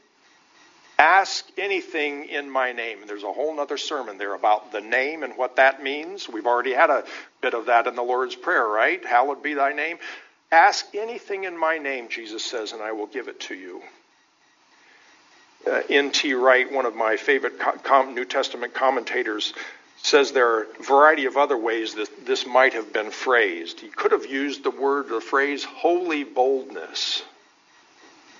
Ask 1.00 1.46
anything 1.60 2.26
in 2.26 2.50
my 2.50 2.72
name. 2.72 3.00
There's 3.06 3.24
a 3.24 3.32
whole 3.32 3.60
other 3.60 3.78
sermon 3.78 4.18
there 4.18 4.34
about 4.34 4.72
the 4.72 4.82
name 4.82 5.22
and 5.22 5.38
what 5.38 5.58
that 5.58 5.84
means. 5.84 6.28
We've 6.28 6.48
already 6.48 6.74
had 6.74 6.90
a 6.90 7.04
bit 7.40 7.54
of 7.54 7.68
that 7.68 7.86
in 7.86 7.96
the 7.96 8.02
Lord's 8.02 8.36
Prayer, 8.36 8.68
right? 8.68 9.04
Hallowed 9.06 9.44
be 9.44 9.54
thy 9.54 9.74
name. 9.74 10.00
Ask 10.52 10.96
anything 10.96 11.44
in 11.44 11.58
my 11.58 11.78
name, 11.78 12.10
Jesus 12.10 12.44
says, 12.44 12.72
and 12.72 12.82
I 12.82 12.94
will 12.94 13.06
give 13.06 13.28
it 13.28 13.42
to 13.42 13.56
you. 13.56 13.84
Uh, 15.66 15.82
N.T. 15.90 16.34
Wright, 16.34 16.72
one 16.72 16.86
of 16.86 16.96
my 16.96 17.18
favorite 17.18 17.60
com- 17.84 18.14
New 18.14 18.26
Testament 18.26 18.74
commentators, 18.74 19.54
says 20.04 20.32
there 20.32 20.50
are 20.50 20.68
a 20.80 20.84
variety 20.84 21.26
of 21.26 21.38
other 21.38 21.58
ways 21.58 21.96
that 21.96 22.26
this 22.26 22.46
might 22.46 22.74
have 22.74 22.94
been 22.94 23.12
phrased. 23.12 23.80
He 23.80 23.90
could 23.90 24.12
have 24.12 24.26
used 24.26 24.64
the 24.64 24.72
word, 24.72 25.10
the 25.10 25.20
phrase, 25.20 25.64
holy 25.64 26.24
boldness. 26.24 27.24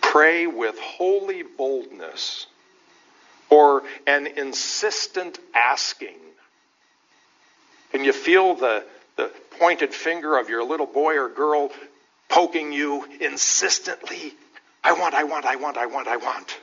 Pray 0.02 0.48
with 0.48 0.80
holy 0.80 1.44
boldness 1.44 2.48
or 3.50 3.84
an 4.06 4.28
insistent 4.28 5.40
asking. 5.54 6.16
Can 7.92 8.04
you 8.04 8.14
feel 8.14 8.56
the, 8.56 8.84
the 9.16 9.32
pointed 9.60 9.94
finger 9.94 10.38
of 10.38 10.50
your 10.50 10.64
little 10.64 10.86
boy 10.86 11.18
or 11.18 11.30
girl 11.30 11.72
poking 12.30 12.72
you 12.72 13.06
insistently? 13.20 14.34
I 14.84 14.94
want, 14.94 15.14
I 15.14 15.24
want, 15.24 15.46
I 15.46 15.56
want, 15.56 15.78
I 15.78 15.86
want, 15.88 16.08
I 16.08 16.18
want. 16.18 16.58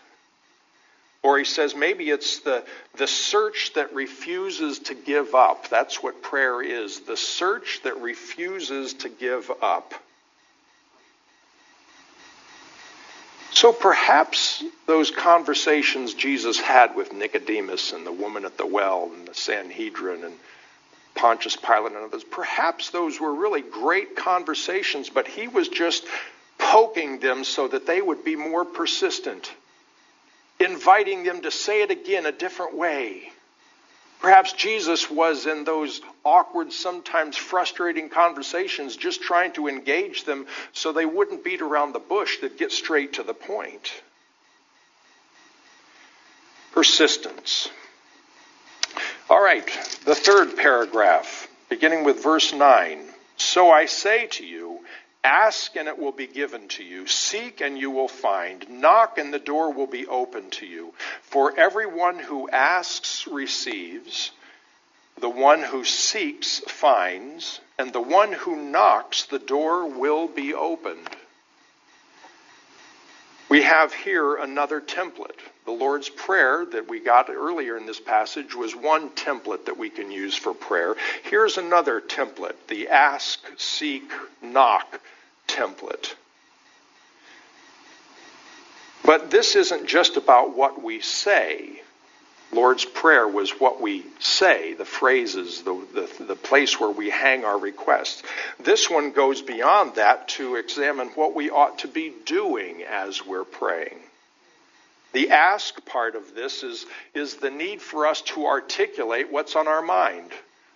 Or 1.25 1.39
he 1.39 1.45
says 1.45 1.75
maybe 1.75 2.11
it's 2.11 2.41
the, 2.41 2.63
the 2.99 3.07
search 3.07 3.73
that 3.75 3.95
refuses 3.95 4.79
to 4.81 4.95
give 4.95 5.35
up. 5.35 5.71
That's 5.71 6.03
what 6.03 6.23
prayer 6.23 6.63
is 6.63 7.01
the 7.01 7.17
search 7.17 7.81
that 7.83 7.97
refuses 7.97 8.93
to 8.95 9.09
give 9.09 9.51
up. 9.63 9.95
So 13.53 13.73
perhaps 13.73 14.63
those 14.87 15.11
conversations 15.11 16.13
Jesus 16.13 16.61
had 16.61 16.95
with 16.95 17.15
Nicodemus 17.15 17.95
and 17.95 18.05
the 18.07 18.13
woman 18.13 18.45
at 18.45 18.59
the 18.59 18.67
well 18.67 19.11
and 19.15 19.27
the 19.27 19.35
Sanhedrin 19.35 20.25
and 20.25 20.35
Pontius 21.15 21.57
Pilate 21.57 21.93
and 21.93 22.05
others, 22.05 22.25
perhaps 22.25 22.91
those 22.91 23.19
were 23.19 23.33
really 23.33 23.63
great 23.63 24.15
conversations, 24.15 25.09
but 25.09 25.27
he 25.27 25.49
was 25.49 25.69
just 25.69 26.05
poking 26.59 27.21
them 27.21 27.45
so 27.45 27.67
that 27.69 27.87
they 27.87 28.03
would 28.03 28.25
be 28.25 28.37
more 28.37 28.65
persistent, 28.67 29.51
inviting 30.61 31.25
them 31.25 31.43
to 31.43 31.51
say 31.51 31.83
it 31.83 31.91
again 31.91 32.27
a 32.27 32.33
different 32.33 32.77
way. 32.77 33.31
Perhaps 34.21 34.55
Jesus 34.55 35.11
was 35.11 35.45
in 35.45 35.65
those 35.65 36.01
awkward, 36.25 36.73
sometimes 36.73 37.37
frustrating 37.37 38.09
conversations 38.09 38.97
just 38.97 39.21
trying 39.21 39.53
to 39.53 39.69
engage 39.69 40.25
them 40.25 40.47
so 40.73 40.93
they 40.93 41.05
wouldn't 41.05 41.45
beat 41.45 41.61
around 41.61 41.93
the 41.93 41.99
bush, 41.99 42.39
that 42.39 42.57
get 42.57 42.73
straight 42.73 43.15
to 43.15 43.23
the 43.23 43.35
point. 43.35 43.93
Persistence. 46.73 47.69
All 49.29 49.43
right, 49.43 49.67
the 50.05 50.15
third 50.15 50.57
paragraph, 50.57 51.49
beginning 51.69 52.05
with 52.05 52.23
verse 52.23 52.53
9. 52.53 53.01
So 53.37 53.71
I 53.71 53.87
say 53.87 54.27
to 54.33 54.47
you, 54.47 54.81
Ask 55.25 55.75
and 55.77 55.89
it 55.89 55.99
will 55.99 56.13
be 56.13 56.27
given 56.27 56.69
to 56.69 56.85
you. 56.85 57.07
Seek 57.07 57.63
and 57.63 57.79
you 57.79 57.91
will 57.91 58.09
find. 58.09 58.69
Knock 58.69 59.17
and 59.17 59.33
the 59.33 59.39
door 59.39 59.73
will 59.73 59.87
be 59.87 60.07
opened 60.07 60.53
to 60.53 60.67
you. 60.67 60.93
For 61.23 61.59
everyone 61.59 62.19
who 62.19 62.51
asks 62.51 63.27
receives. 63.27 64.33
The 65.19 65.31
one 65.31 65.63
who 65.63 65.83
seeks 65.83 66.59
finds. 66.61 67.61
And 67.79 67.91
the 67.91 68.03
one 68.03 68.33
who 68.33 68.55
knocks, 68.55 69.25
the 69.25 69.39
door 69.39 69.89
will 69.89 70.29
be 70.29 70.53
opened. 70.53 71.09
We 73.49 73.63
have 73.63 73.95
here 73.95 74.37
another 74.37 74.81
template. 74.81 75.39
The 75.65 75.73
Lord's 75.73 76.11
Prayer 76.11 76.67
that 76.67 76.89
we 76.89 77.01
got 77.01 77.31
earlier 77.31 77.79
in 77.79 77.87
this 77.87 78.01
passage 78.01 78.55
was 78.55 78.77
one 78.77 79.09
template 79.11 79.65
that 79.67 79.79
we 79.79 79.89
can 79.89 80.11
use 80.11 80.37
for 80.37 80.53
prayer. 80.53 80.97
Here's 81.23 81.57
another 81.57 82.03
template 82.03 82.57
the 82.69 82.89
ask, 82.89 83.41
seek, 83.57 84.11
knock 84.43 85.01
template. 85.47 86.15
But 89.05 89.31
this 89.31 89.55
isn't 89.55 89.87
just 89.87 90.17
about 90.17 90.57
what 90.57 90.83
we 90.83 91.01
say. 91.01 91.83
Lord's 92.53 92.85
Prayer 92.85 93.27
was 93.27 93.51
what 93.61 93.81
we 93.81 94.07
say, 94.21 94.75
the 94.75 94.85
phrases, 94.85 95.63
the, 95.63 95.75
the, 95.93 96.25
the, 96.25 96.37
place 96.37 96.79
where 96.79 96.91
we 96.91 97.11
hang 97.11 97.45
our 97.45 97.59
requests. 97.59 98.23
This 98.61 98.89
one 98.89 99.11
goes 99.11 99.43
beyond 99.43 99.97
that 99.97 100.29
to 100.29 100.55
examine 100.55 101.09
what 101.09 101.35
we 101.35 101.51
ought 101.51 101.81
to 101.81 101.89
be 101.89 102.13
doing 102.25 102.85
as 102.85 103.27
we're 103.27 103.45
praying. 103.45 103.99
The 105.13 105.31
ask 105.31 105.85
part 105.85 106.17
of 106.17 106.35
this 106.35 106.63
is, 106.63 106.87
is 107.13 107.37
the 107.37 107.51
need 107.51 107.83
for 107.83 108.07
us 108.07 108.21
to 108.23 108.47
articulate 108.47 109.33
what's 109.33 109.57
on 109.57 109.69
our 109.69 109.83
mind. 109.83 110.31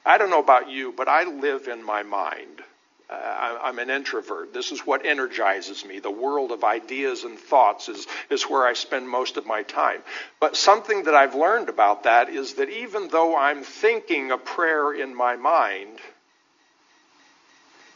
I 0.05 0.19
don't 0.19 0.31
know 0.31 0.41
about 0.41 0.71
you, 0.71 0.93
but 0.97 1.09
I 1.09 1.25
live 1.25 1.69
in 1.69 1.85
my 1.85 2.03
mind. 2.03 2.63
Uh, 3.11 3.59
I'm 3.63 3.79
an 3.79 3.89
introvert. 3.89 4.53
This 4.53 4.71
is 4.71 4.81
what 4.81 5.07
energizes 5.07 5.83
me. 5.85 5.99
The 5.99 6.11
world 6.11 6.53
of 6.53 6.63
ideas 6.63 7.25
and 7.25 7.39
thoughts 7.39 7.89
is, 7.89 8.07
is 8.29 8.43
where 8.45 8.67
I 8.67 8.75
spend 8.75 9.09
most 9.09 9.39
of 9.39 9.47
my 9.47 9.63
time. 9.63 10.03
But 10.41 10.57
something 10.57 11.05
that 11.05 11.15
I've 11.15 11.35
learned 11.35 11.71
about 11.71 12.03
that 12.03 12.29
is 12.29 12.55
that 12.55 12.69
even 12.69 13.09
though 13.09 13.35
I'm 13.35 13.63
thinking 13.63 14.31
a 14.31 14.37
prayer 14.37 14.93
in 14.93 15.15
my 15.15 15.37
mind, 15.37 15.99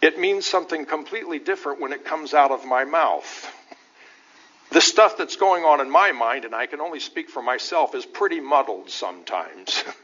it 0.01 0.18
means 0.18 0.46
something 0.46 0.87
completely 0.87 1.38
different 1.38 1.81
when 1.81 1.92
it 1.92 2.07
comes 2.07 2.33
out 2.33 2.51
of 2.51 2.64
my 2.64 2.85
mouth. 2.85 3.53
The 4.70 4.81
stuff 4.81 5.18
that's 5.18 5.37
going 5.37 5.64
on 5.64 5.83
in 5.83 5.90
my 5.90 6.12
mind, 6.12 6.46
and 6.46 6.55
I 6.55 6.64
can 6.64 6.81
only 6.81 7.01
speak 7.01 7.29
for 7.29 7.42
myself, 7.42 7.94
is 7.94 8.07
pretty 8.07 8.40
muddled 8.40 8.88
sometimes. 8.88 9.85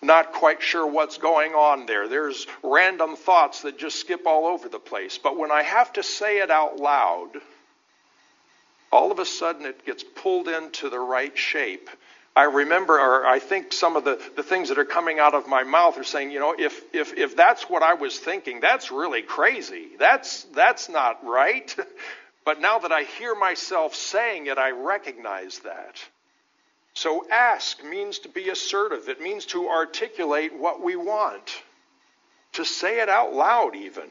not 0.00 0.32
quite 0.32 0.62
sure 0.62 0.86
what's 0.86 1.18
going 1.18 1.52
on 1.52 1.86
there. 1.86 2.08
There's 2.08 2.46
random 2.62 3.16
thoughts 3.16 3.62
that 3.62 3.78
just 3.78 3.98
skip 3.98 4.26
all 4.26 4.46
over 4.46 4.68
the 4.68 4.78
place. 4.78 5.18
But 5.18 5.36
when 5.36 5.50
I 5.50 5.62
have 5.62 5.92
to 5.94 6.02
say 6.02 6.38
it 6.38 6.50
out 6.50 6.78
loud, 6.78 7.30
all 8.92 9.10
of 9.10 9.18
a 9.18 9.24
sudden 9.24 9.66
it 9.66 9.84
gets 9.84 10.04
pulled 10.04 10.48
into 10.48 10.88
the 10.88 11.00
right 11.00 11.36
shape. 11.36 11.90
I 12.36 12.44
remember, 12.44 12.94
or 12.94 13.26
I 13.26 13.40
think 13.40 13.72
some 13.72 13.96
of 13.96 14.04
the, 14.04 14.20
the 14.36 14.44
things 14.44 14.68
that 14.68 14.78
are 14.78 14.84
coming 14.84 15.18
out 15.18 15.34
of 15.34 15.48
my 15.48 15.64
mouth 15.64 15.98
are 15.98 16.04
saying, 16.04 16.30
you 16.30 16.38
know, 16.38 16.54
if, 16.56 16.80
if, 16.94 17.12
if 17.14 17.36
that's 17.36 17.64
what 17.64 17.82
I 17.82 17.94
was 17.94 18.16
thinking, 18.16 18.60
that's 18.60 18.92
really 18.92 19.22
crazy. 19.22 19.88
That's, 19.98 20.44
that's 20.54 20.88
not 20.88 21.26
right. 21.26 21.74
but 22.44 22.60
now 22.60 22.78
that 22.78 22.92
I 22.92 23.02
hear 23.02 23.34
myself 23.34 23.96
saying 23.96 24.46
it, 24.46 24.56
I 24.56 24.70
recognize 24.70 25.58
that. 25.60 25.96
So 26.98 27.24
ask 27.30 27.84
means 27.84 28.18
to 28.20 28.28
be 28.28 28.48
assertive. 28.48 29.08
It 29.08 29.20
means 29.20 29.46
to 29.46 29.68
articulate 29.68 30.52
what 30.52 30.82
we 30.82 30.96
want, 30.96 31.62
to 32.54 32.64
say 32.64 33.00
it 33.00 33.08
out 33.08 33.32
loud, 33.32 33.76
even. 33.76 34.10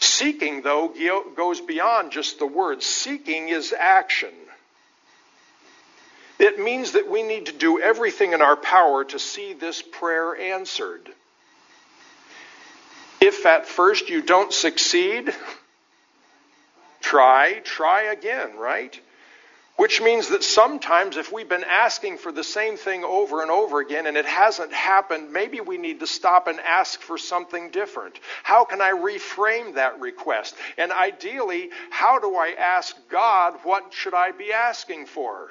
Seeking, 0.00 0.62
though, 0.62 0.92
goes 1.36 1.60
beyond 1.60 2.10
just 2.10 2.40
the 2.40 2.48
word. 2.48 2.82
Seeking 2.82 3.48
is 3.48 3.72
action. 3.72 4.32
It 6.40 6.58
means 6.58 6.92
that 6.92 7.08
we 7.08 7.22
need 7.22 7.46
to 7.46 7.52
do 7.52 7.80
everything 7.80 8.32
in 8.32 8.42
our 8.42 8.56
power 8.56 9.04
to 9.04 9.20
see 9.20 9.52
this 9.52 9.82
prayer 9.82 10.36
answered. 10.36 11.10
If 13.20 13.46
at 13.46 13.66
first 13.66 14.08
you 14.08 14.20
don't 14.20 14.52
succeed, 14.52 15.32
try, 17.00 17.60
try 17.62 18.10
again, 18.10 18.56
right? 18.56 19.00
Which 19.80 20.02
means 20.02 20.28
that 20.28 20.44
sometimes 20.44 21.16
if 21.16 21.32
we've 21.32 21.48
been 21.48 21.64
asking 21.64 22.18
for 22.18 22.30
the 22.30 22.44
same 22.44 22.76
thing 22.76 23.02
over 23.02 23.40
and 23.40 23.50
over 23.50 23.80
again 23.80 24.06
and 24.06 24.14
it 24.14 24.26
hasn't 24.26 24.74
happened, 24.74 25.32
maybe 25.32 25.62
we 25.62 25.78
need 25.78 26.00
to 26.00 26.06
stop 26.06 26.48
and 26.48 26.60
ask 26.60 27.00
for 27.00 27.16
something 27.16 27.70
different. 27.70 28.20
How 28.42 28.66
can 28.66 28.82
I 28.82 28.90
reframe 28.90 29.76
that 29.76 29.98
request? 29.98 30.54
And 30.76 30.92
ideally, 30.92 31.70
how 31.88 32.18
do 32.18 32.36
I 32.36 32.56
ask 32.58 32.94
God, 33.08 33.54
what 33.62 33.94
should 33.94 34.12
I 34.12 34.32
be 34.32 34.52
asking 34.52 35.06
for? 35.06 35.48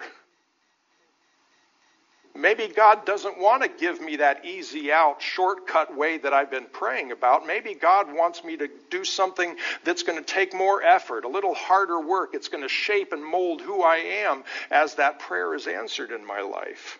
Maybe 2.40 2.68
God 2.68 3.06
doesn't 3.06 3.38
want 3.38 3.64
to 3.64 3.70
give 3.70 4.00
me 4.00 4.18
that 4.18 4.46
easy 4.46 4.92
out, 4.92 5.22
shortcut 5.22 5.96
way 5.96 6.18
that 6.20 6.34
I've 6.34 6.50
been 6.50 6.68
praying 6.72 7.12
about. 7.12 7.46
Maybe 7.46 7.74
God 7.74 8.14
wants 8.14 8.44
me 8.44 8.56
to 8.58 8.70
do 8.90 9.04
something 9.04 9.56
that's 9.84 10.04
going 10.04 10.18
to 10.18 10.24
take 10.24 10.54
more 10.54 10.82
effort, 10.82 11.26
a 11.26 11.28
little 11.28 11.54
harder 11.54 12.00
work. 12.00 12.30
It's 12.34 12.48
going 12.48 12.64
to 12.64 12.70
shape 12.70 13.12
and 13.12 13.24
mold 13.24 13.62
who 13.62 13.84
I 13.84 13.98
am 13.98 14.44
as 14.72 14.96
that 14.96 15.20
prayer 15.20 15.54
is 15.54 15.68
answered 15.68 16.12
in 16.12 16.26
my 16.26 16.42
life. 16.42 17.00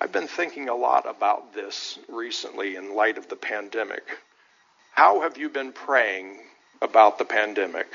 I've 0.00 0.12
been 0.12 0.28
thinking 0.28 0.68
a 0.68 0.74
lot 0.74 1.08
about 1.08 1.54
this 1.54 1.98
recently 2.08 2.76
in 2.76 2.94
light 2.94 3.16
of 3.16 3.28
the 3.28 3.36
pandemic. 3.36 4.04
How 4.92 5.22
have 5.22 5.38
you 5.38 5.48
been 5.48 5.72
praying 5.72 6.38
about 6.82 7.18
the 7.18 7.24
pandemic? 7.24 7.86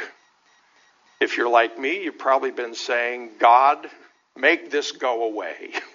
If 1.19 1.37
you're 1.37 1.49
like 1.49 1.77
me, 1.77 2.03
you've 2.03 2.17
probably 2.17 2.49
been 2.49 2.73
saying, 2.73 3.29
God, 3.39 3.87
make 4.35 4.71
this 4.71 4.91
go 4.91 5.23
away. 5.25 5.71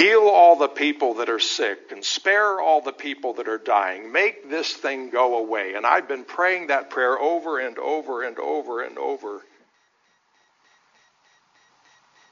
Heal 0.00 0.22
all 0.22 0.56
the 0.56 0.68
people 0.68 1.14
that 1.14 1.28
are 1.28 1.38
sick 1.38 1.92
and 1.92 2.02
spare 2.02 2.58
all 2.58 2.80
the 2.80 2.90
people 2.90 3.34
that 3.34 3.48
are 3.48 3.58
dying. 3.58 4.10
Make 4.10 4.48
this 4.48 4.72
thing 4.72 5.10
go 5.10 5.36
away. 5.36 5.74
And 5.74 5.84
I've 5.84 6.08
been 6.08 6.24
praying 6.24 6.68
that 6.68 6.88
prayer 6.88 7.18
over 7.18 7.58
and 7.58 7.78
over 7.78 8.22
and 8.22 8.38
over 8.38 8.82
and 8.82 8.96
over. 8.96 9.42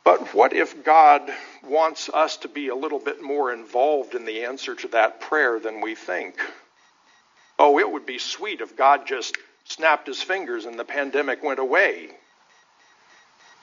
But 0.03 0.33
what 0.33 0.55
if 0.55 0.83
God 0.83 1.31
wants 1.63 2.09
us 2.09 2.39
to 2.39 2.49
be 2.49 2.69
a 2.69 2.75
little 2.75 3.01
bit 3.01 3.23
more 3.23 3.53
involved 3.53 4.15
in 4.15 4.25
the 4.25 4.45
answer 4.45 4.75
to 4.75 4.89
that 4.89 5.21
prayer 5.21 5.61
than 5.61 5.83
we 5.83 5.95
think? 5.95 6.37
Oh, 7.59 7.79
it 7.79 7.93
would 7.93 8.07
be 8.07 8.19
sweet 8.19 8.63
if 8.63 8.79
God 8.79 9.07
just 9.07 9.37
snapped 9.65 10.07
his 10.07 10.23
fingers 10.23 10.65
and 10.65 10.79
the 10.79 10.85
pandemic 10.87 11.43
went 11.43 11.59
away. 11.59 12.13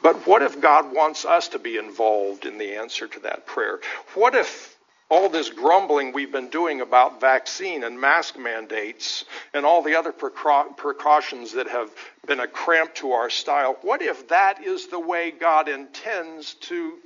But 0.06 0.28
what 0.28 0.44
if 0.44 0.62
God 0.62 0.94
wants 0.94 1.26
us 1.26 1.48
to 1.48 1.58
be 1.58 1.78
involved 1.78 2.46
in 2.46 2.60
the 2.60 2.76
answer 2.76 3.08
to 3.08 3.20
that 3.22 3.48
prayer? 3.48 3.80
What 4.14 4.36
if 4.36 4.78
all 5.10 5.30
this 5.30 5.50
grumbling 5.50 6.14
we've 6.14 6.32
been 6.32 6.50
doing 6.50 6.80
about 6.82 7.20
vaccine 7.20 7.84
and 7.84 8.00
mask 8.00 8.38
mandates 8.38 9.26
and 9.52 9.66
all 9.66 9.82
the 9.82 9.96
other 9.96 10.12
precautions 10.12 11.54
that 11.54 11.68
have 11.70 11.90
been 12.28 12.40
a 12.40 12.48
cramp 12.48 12.94
to 12.98 13.14
our 13.14 13.32
style, 13.32 13.80
what 13.82 14.04
if 14.04 14.28
that 14.28 14.64
is 14.64 14.90
the 14.90 15.00
way 15.00 15.32
God 15.32 15.68
intends 15.68 16.54
to 16.54 17.00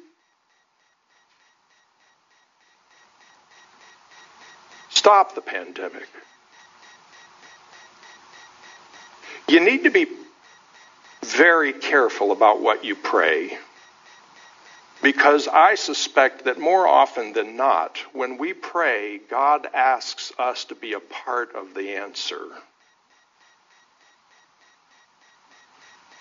stop 4.90 5.36
the 5.36 5.42
pandemic? 5.42 6.10
You 9.48 9.62
need 9.62 9.86
to 9.86 9.90
be 9.90 10.06
very 11.24 11.74
careful 11.74 12.32
about 12.32 12.62
what 12.62 12.84
you 12.84 12.96
pray. 12.96 13.58
Because 15.02 15.48
I 15.48 15.76
suspect 15.76 16.46
that 16.46 16.60
more 16.60 16.86
often 16.88 17.32
than 17.32 17.56
not, 17.56 17.98
when 18.12 18.38
we 18.38 18.54
pray, 18.54 19.20
God 19.30 19.68
asks 19.74 20.34
us 20.38 20.66
to 20.66 20.76
be 20.76 20.94
a 20.94 21.00
part 21.00 21.56
of 21.56 21.74
the 21.74 21.96
answer. 21.96 22.42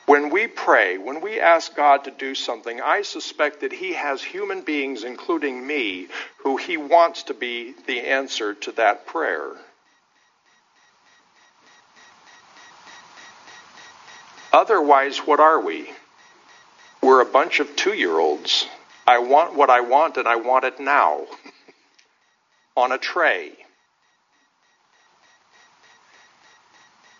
When 0.06 0.30
we 0.30 0.46
pray, 0.46 0.96
when 0.96 1.20
we 1.20 1.38
ask 1.38 1.74
God 1.74 2.04
to 2.04 2.10
do 2.10 2.34
something, 2.34 2.80
I 2.80 3.02
suspect 3.02 3.60
that 3.60 3.72
He 3.72 3.92
has 3.92 4.22
human 4.22 4.62
beings, 4.62 5.04
including 5.04 5.66
me, 5.66 6.08
who 6.38 6.56
He 6.56 6.76
wants 6.76 7.24
to 7.24 7.34
be 7.34 7.74
the 7.86 8.00
answer 8.00 8.54
to 8.54 8.72
that 8.72 9.06
prayer. 9.06 9.50
Otherwise, 14.52 15.18
what 15.18 15.40
are 15.40 15.60
we? 15.60 15.90
We're 17.02 17.20
a 17.20 17.26
bunch 17.26 17.60
of 17.60 17.76
two 17.76 17.92
year 17.92 18.18
olds. 18.18 18.66
I 19.06 19.18
want 19.18 19.54
what 19.54 19.70
I 19.70 19.80
want 19.80 20.16
and 20.16 20.28
I 20.28 20.36
want 20.36 20.64
it 20.64 20.80
now 20.80 21.26
on 22.76 22.92
a 22.92 22.98
tray. 22.98 23.52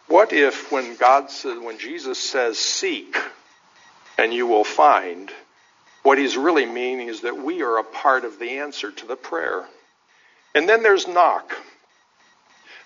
What 0.09 0.33
if 0.33 0.73
when 0.73 0.97
God 0.97 1.31
says, 1.31 1.59
when 1.59 1.79
Jesus 1.79 2.19
says, 2.19 2.59
seek 2.59 3.17
and 4.17 4.33
you 4.33 4.47
will 4.47 4.65
find, 4.65 5.31
what 6.03 6.19
he's 6.19 6.37
really 6.37 6.65
meaning 6.65 7.09
is 7.09 7.21
that 7.21 7.37
we 7.37 7.63
are 7.63 7.79
a 7.79 7.85
part 7.85 8.25
of 8.25 8.39
the 8.39 8.59
answer 8.59 8.91
to 8.91 9.07
the 9.07 9.17
prayer. 9.17 9.67
And 10.55 10.67
then 10.67 10.83
there's 10.83 11.07
knock. 11.07 11.55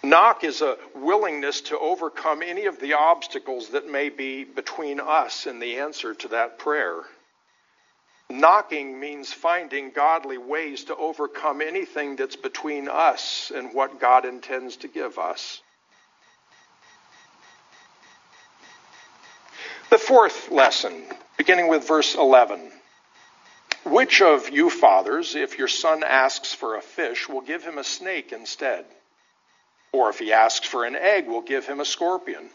Knock 0.05 0.43
is 0.43 0.63
a 0.63 0.77
willingness 0.97 1.61
to 1.63 1.79
overcome 1.79 2.43
any 2.43 2.67
of 2.67 2.81
the 2.81 2.95
obstacles 2.95 3.69
that 3.69 3.89
may 3.89 4.09
be 4.09 4.43
between 4.43 4.99
us 4.99 5.47
and 5.47 5.63
the 5.63 5.79
answer 5.79 6.13
to 6.15 6.29
that 6.29 6.59
prayer. 6.59 7.03
Knocking 8.29 8.99
means 8.99 9.33
finding 9.33 9.91
godly 9.91 10.39
ways 10.39 10.85
to 10.85 10.97
overcome 10.97 11.61
anything 11.61 12.17
that's 12.17 12.35
between 12.35 12.89
us 12.89 13.53
and 13.55 13.75
what 13.75 14.01
God 14.01 14.25
intends 14.25 14.77
to 14.79 14.89
give 14.89 15.19
us. 15.19 15.61
The 19.91 19.99
fourth 19.99 20.51
lesson, 20.51 21.05
beginning 21.37 21.69
with 21.69 21.87
verse 21.87 22.15
11. 22.15 22.73
Which 23.85 24.23
of 24.23 24.49
you 24.49 24.71
fathers, 24.71 25.35
if 25.35 25.59
your 25.59 25.69
son 25.69 26.03
asks 26.03 26.55
for 26.55 26.77
a 26.77 26.83
fish, 26.83 27.29
will 27.29 27.43
give 27.43 27.63
him 27.63 27.79
a 27.79 27.85
snake 27.85 28.33
instead? 28.33 28.87
Or 29.93 30.11
if 30.11 30.19
he 30.19 30.33
asks 30.33 30.67
for 30.67 30.85
an 30.85 30.97
egg, 30.97 31.27
we'll 31.27 31.43
give 31.43 31.67
him 31.67 31.81
a 31.81 31.85
scorpion. 31.85 32.51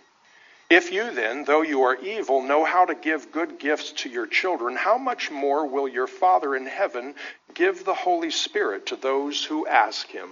If 0.70 0.92
you 0.92 1.12
then, 1.12 1.46
though 1.46 1.62
you 1.62 1.84
are 1.84 1.96
evil, 1.96 2.42
know 2.42 2.66
how 2.66 2.86
to 2.86 2.96
give 2.96 3.32
good 3.32 3.58
gifts 3.58 3.92
to 4.04 4.10
your 4.10 4.28
children, 4.28 4.76
how 4.76 4.98
much 4.98 5.32
more 5.32 5.66
will 5.66 5.88
your 5.88 6.08
Father 6.08 6.56
in 6.56 6.66
heaven 6.66 7.16
give 7.54 7.86
the 7.86 7.94
Holy 7.94 8.32
Spirit 8.32 8.88
to 8.88 8.98
those 8.98 9.46
who 9.46 9.66
ask 9.66 10.08
him? 10.08 10.30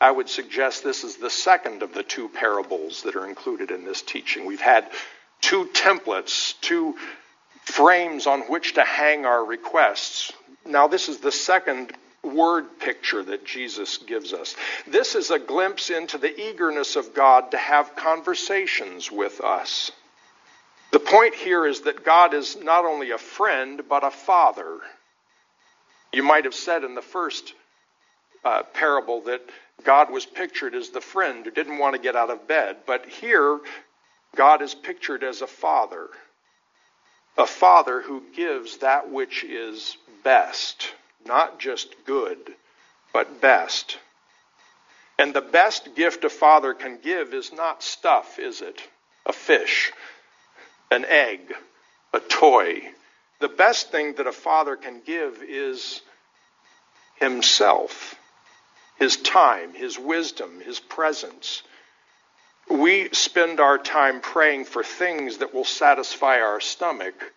I 0.00 0.10
would 0.10 0.28
suggest 0.28 0.82
this 0.82 1.04
is 1.04 1.16
the 1.16 1.30
second 1.30 1.82
of 1.82 1.94
the 1.94 2.02
two 2.02 2.28
parables 2.28 3.02
that 3.02 3.14
are 3.14 3.26
included 3.26 3.70
in 3.70 3.84
this 3.84 4.02
teaching. 4.02 4.44
We've 4.44 4.60
had 4.60 4.90
two 5.40 5.66
templates, 5.66 6.60
two 6.60 6.96
frames 7.62 8.26
on 8.26 8.40
which 8.42 8.74
to 8.74 8.82
hang 8.82 9.24
our 9.24 9.44
requests. 9.44 10.32
Now, 10.66 10.88
this 10.88 11.08
is 11.08 11.18
the 11.18 11.32
second 11.32 11.92
word 12.24 12.78
picture 12.78 13.22
that 13.22 13.44
Jesus 13.44 13.98
gives 13.98 14.32
us. 14.32 14.56
This 14.86 15.14
is 15.14 15.30
a 15.30 15.38
glimpse 15.38 15.90
into 15.90 16.18
the 16.18 16.48
eagerness 16.50 16.96
of 16.96 17.14
God 17.14 17.50
to 17.50 17.56
have 17.56 17.96
conversations 17.96 19.10
with 19.10 19.40
us. 19.40 19.90
The 20.90 21.00
point 21.00 21.34
here 21.34 21.66
is 21.66 21.82
that 21.82 22.04
God 22.04 22.34
is 22.34 22.56
not 22.56 22.84
only 22.84 23.10
a 23.10 23.18
friend, 23.18 23.82
but 23.88 24.04
a 24.04 24.10
father. 24.10 24.78
You 26.12 26.22
might 26.22 26.44
have 26.44 26.54
said 26.54 26.84
in 26.84 26.94
the 26.94 27.02
first 27.02 27.54
uh, 28.44 28.62
parable 28.62 29.22
that 29.22 29.42
God 29.82 30.10
was 30.10 30.24
pictured 30.24 30.74
as 30.74 30.90
the 30.90 31.00
friend 31.00 31.44
who 31.44 31.50
didn't 31.50 31.78
want 31.78 31.96
to 31.96 32.00
get 32.00 32.14
out 32.14 32.30
of 32.30 32.46
bed, 32.46 32.76
but 32.86 33.06
here 33.06 33.58
God 34.36 34.62
is 34.62 34.74
pictured 34.74 35.24
as 35.24 35.42
a 35.42 35.46
father, 35.46 36.08
a 37.36 37.46
father 37.46 38.00
who 38.00 38.22
gives 38.34 38.78
that 38.78 39.10
which 39.10 39.42
is 39.42 39.96
best 40.22 40.92
not 41.26 41.58
just 41.58 41.94
good, 42.04 42.54
but 43.12 43.40
best. 43.40 43.98
And 45.18 45.32
the 45.32 45.40
best 45.40 45.94
gift 45.94 46.24
a 46.24 46.30
father 46.30 46.74
can 46.74 46.98
give 47.02 47.34
is 47.34 47.52
not 47.52 47.82
stuff, 47.82 48.38
is 48.38 48.60
it? 48.60 48.82
A 49.26 49.32
fish, 49.32 49.92
an 50.90 51.04
egg, 51.04 51.54
a 52.12 52.20
toy. 52.20 52.82
The 53.40 53.48
best 53.48 53.90
thing 53.90 54.14
that 54.14 54.26
a 54.26 54.32
father 54.32 54.76
can 54.76 55.00
give 55.04 55.42
is 55.42 56.00
himself, 57.16 58.16
his 58.98 59.16
time, 59.16 59.74
his 59.74 59.98
wisdom, 59.98 60.60
his 60.60 60.80
presence. 60.80 61.62
We 62.68 63.10
spend 63.12 63.60
our 63.60 63.78
time 63.78 64.20
praying 64.20 64.64
for 64.64 64.82
things 64.82 65.38
that 65.38 65.54
will 65.54 65.64
satisfy 65.64 66.40
our 66.40 66.60
stomach 66.60 67.32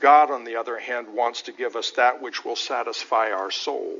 God, 0.00 0.30
on 0.30 0.44
the 0.44 0.56
other 0.56 0.78
hand, 0.78 1.08
wants 1.14 1.42
to 1.42 1.52
give 1.52 1.76
us 1.76 1.92
that 1.92 2.20
which 2.20 2.44
will 2.44 2.56
satisfy 2.56 3.30
our 3.30 3.50
soul. 3.50 3.94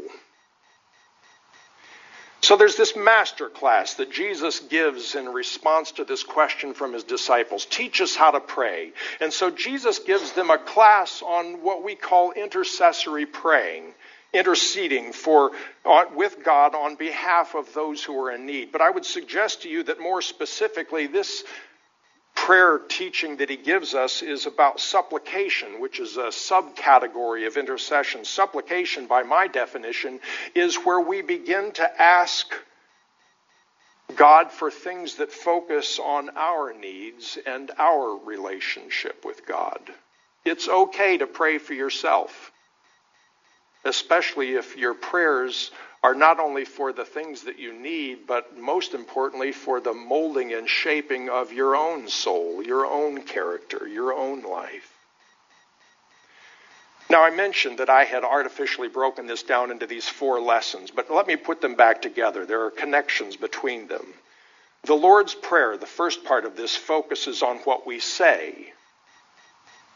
So 2.44 2.58
there's 2.58 2.76
this 2.76 2.94
master 2.94 3.48
class 3.48 3.94
that 3.94 4.12
Jesus 4.12 4.60
gives 4.60 5.14
in 5.14 5.30
response 5.30 5.92
to 5.92 6.04
this 6.04 6.22
question 6.22 6.74
from 6.74 6.92
his 6.92 7.02
disciples 7.02 7.64
teach 7.64 8.02
us 8.02 8.14
how 8.14 8.32
to 8.32 8.40
pray. 8.40 8.92
And 9.22 9.32
so 9.32 9.50
Jesus 9.50 10.00
gives 10.00 10.32
them 10.32 10.50
a 10.50 10.58
class 10.58 11.22
on 11.22 11.62
what 11.62 11.82
we 11.82 11.94
call 11.94 12.32
intercessory 12.32 13.24
praying, 13.24 13.94
interceding 14.34 15.14
for 15.14 15.52
uh, 15.86 16.04
with 16.14 16.44
God 16.44 16.74
on 16.74 16.96
behalf 16.96 17.54
of 17.54 17.72
those 17.72 18.04
who 18.04 18.22
are 18.22 18.32
in 18.32 18.44
need. 18.44 18.72
But 18.72 18.82
I 18.82 18.90
would 18.90 19.06
suggest 19.06 19.62
to 19.62 19.70
you 19.70 19.82
that 19.84 19.98
more 19.98 20.20
specifically 20.20 21.06
this 21.06 21.44
prayer 22.34 22.78
teaching 22.78 23.36
that 23.36 23.48
he 23.48 23.56
gives 23.56 23.94
us 23.94 24.22
is 24.22 24.46
about 24.46 24.80
supplication, 24.80 25.80
which 25.80 26.00
is 26.00 26.16
a 26.16 26.28
subcategory 26.28 27.46
of 27.46 27.56
intercession. 27.56 28.24
Supplication, 28.24 29.06
by 29.06 29.22
my 29.22 29.46
definition, 29.46 30.20
is 30.54 30.76
where 30.76 31.00
we 31.00 31.22
begin 31.22 31.72
to 31.72 32.02
ask 32.02 32.52
God 34.16 34.50
for 34.50 34.70
things 34.70 35.16
that 35.16 35.32
focus 35.32 35.98
on 35.98 36.30
our 36.36 36.74
needs 36.74 37.38
and 37.46 37.70
our 37.78 38.18
relationship 38.24 39.24
with 39.24 39.46
God. 39.46 39.80
It's 40.44 40.68
okay 40.68 41.18
to 41.18 41.26
pray 41.26 41.58
for 41.58 41.72
yourself, 41.72 42.52
especially 43.84 44.54
if 44.54 44.76
your 44.76 44.94
prayers 44.94 45.70
are 46.04 46.14
not 46.14 46.38
only 46.38 46.66
for 46.66 46.92
the 46.92 47.06
things 47.06 47.44
that 47.44 47.58
you 47.58 47.72
need, 47.72 48.26
but 48.26 48.58
most 48.58 48.92
importantly 48.92 49.52
for 49.52 49.80
the 49.80 49.94
molding 49.94 50.52
and 50.52 50.68
shaping 50.68 51.30
of 51.30 51.50
your 51.50 51.74
own 51.74 52.06
soul, 52.08 52.62
your 52.62 52.84
own 52.84 53.22
character, 53.22 53.88
your 53.88 54.12
own 54.12 54.42
life. 54.42 54.92
Now, 57.08 57.24
I 57.24 57.30
mentioned 57.30 57.78
that 57.78 57.88
I 57.88 58.04
had 58.04 58.22
artificially 58.22 58.88
broken 58.88 59.26
this 59.26 59.42
down 59.42 59.70
into 59.70 59.86
these 59.86 60.06
four 60.06 60.40
lessons, 60.40 60.90
but 60.90 61.10
let 61.10 61.26
me 61.26 61.36
put 61.36 61.62
them 61.62 61.74
back 61.74 62.02
together. 62.02 62.44
There 62.44 62.66
are 62.66 62.70
connections 62.70 63.36
between 63.36 63.88
them. 63.88 64.04
The 64.82 64.94
Lord's 64.94 65.34
Prayer, 65.34 65.78
the 65.78 65.86
first 65.86 66.22
part 66.24 66.44
of 66.44 66.54
this, 66.54 66.76
focuses 66.76 67.42
on 67.42 67.56
what 67.58 67.86
we 67.86 67.98
say. 67.98 68.74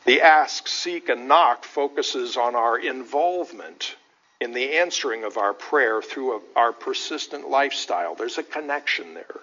The 0.06 0.22
ask, 0.22 0.68
seek, 0.68 1.10
and 1.10 1.28
knock 1.28 1.64
focuses 1.64 2.38
on 2.38 2.54
our 2.54 2.78
involvement 2.78 3.94
in 4.40 4.52
the 4.52 4.78
answering 4.78 5.24
of 5.24 5.36
our 5.36 5.52
prayer 5.52 6.00
through 6.00 6.42
our 6.54 6.72
persistent 6.72 7.48
lifestyle. 7.48 8.14
There's 8.14 8.38
a 8.38 8.42
connection 8.42 9.14
there. 9.14 9.40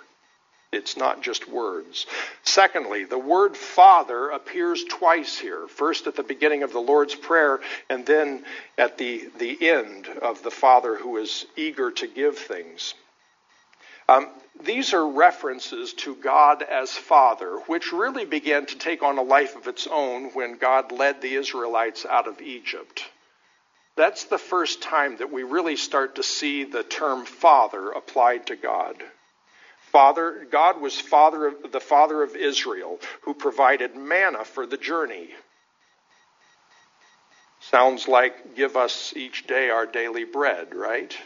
It's 0.71 0.97
not 0.97 1.21
just 1.21 1.49
words. 1.49 2.05
Secondly, 2.43 3.05
the 3.05 3.17
word 3.17 3.55
Father 3.55 4.29
appears 4.29 4.83
twice 4.83 5.37
here. 5.37 5.67
First 5.67 6.07
at 6.07 6.15
the 6.15 6.23
beginning 6.23 6.63
of 6.63 6.73
the 6.73 6.79
Lord's 6.79 7.15
Prayer, 7.15 7.59
and 7.89 8.05
then 8.05 8.43
at 8.77 8.97
the, 8.97 9.29
the 9.37 9.69
end 9.69 10.07
of 10.07 10.43
the 10.43 10.51
Father 10.51 10.95
who 10.97 11.17
is 11.17 11.45
eager 11.55 11.91
to 11.91 12.07
give 12.07 12.37
things. 12.37 12.93
Um, 14.07 14.27
these 14.63 14.93
are 14.93 15.07
references 15.07 15.93
to 15.93 16.15
God 16.15 16.61
as 16.61 16.91
Father, 16.91 17.57
which 17.67 17.91
really 17.91 18.25
began 18.25 18.65
to 18.67 18.77
take 18.77 19.01
on 19.01 19.17
a 19.17 19.23
life 19.23 19.55
of 19.55 19.67
its 19.67 19.87
own 19.87 20.31
when 20.33 20.57
God 20.57 20.91
led 20.91 21.21
the 21.21 21.35
Israelites 21.35 22.05
out 22.05 22.27
of 22.27 22.41
Egypt. 22.41 23.05
That's 23.95 24.25
the 24.25 24.37
first 24.37 24.81
time 24.81 25.17
that 25.17 25.31
we 25.31 25.43
really 25.43 25.77
start 25.77 26.15
to 26.15 26.23
see 26.23 26.65
the 26.65 26.83
term 26.83 27.25
Father 27.25 27.91
applied 27.91 28.47
to 28.47 28.55
God. 28.55 29.01
Father, 29.91 30.45
God 30.51 30.81
was 30.81 30.99
father 30.99 31.47
of, 31.47 31.71
the 31.71 31.79
father 31.79 32.21
of 32.21 32.35
Israel 32.35 32.99
who 33.21 33.33
provided 33.33 33.95
manna 33.95 34.43
for 34.43 34.65
the 34.65 34.77
journey. 34.77 35.29
Sounds 37.61 38.07
like 38.07 38.55
give 38.55 38.75
us 38.75 39.13
each 39.15 39.47
day 39.47 39.69
our 39.69 39.85
daily 39.85 40.25
bread, 40.25 40.75
right? 40.75 41.17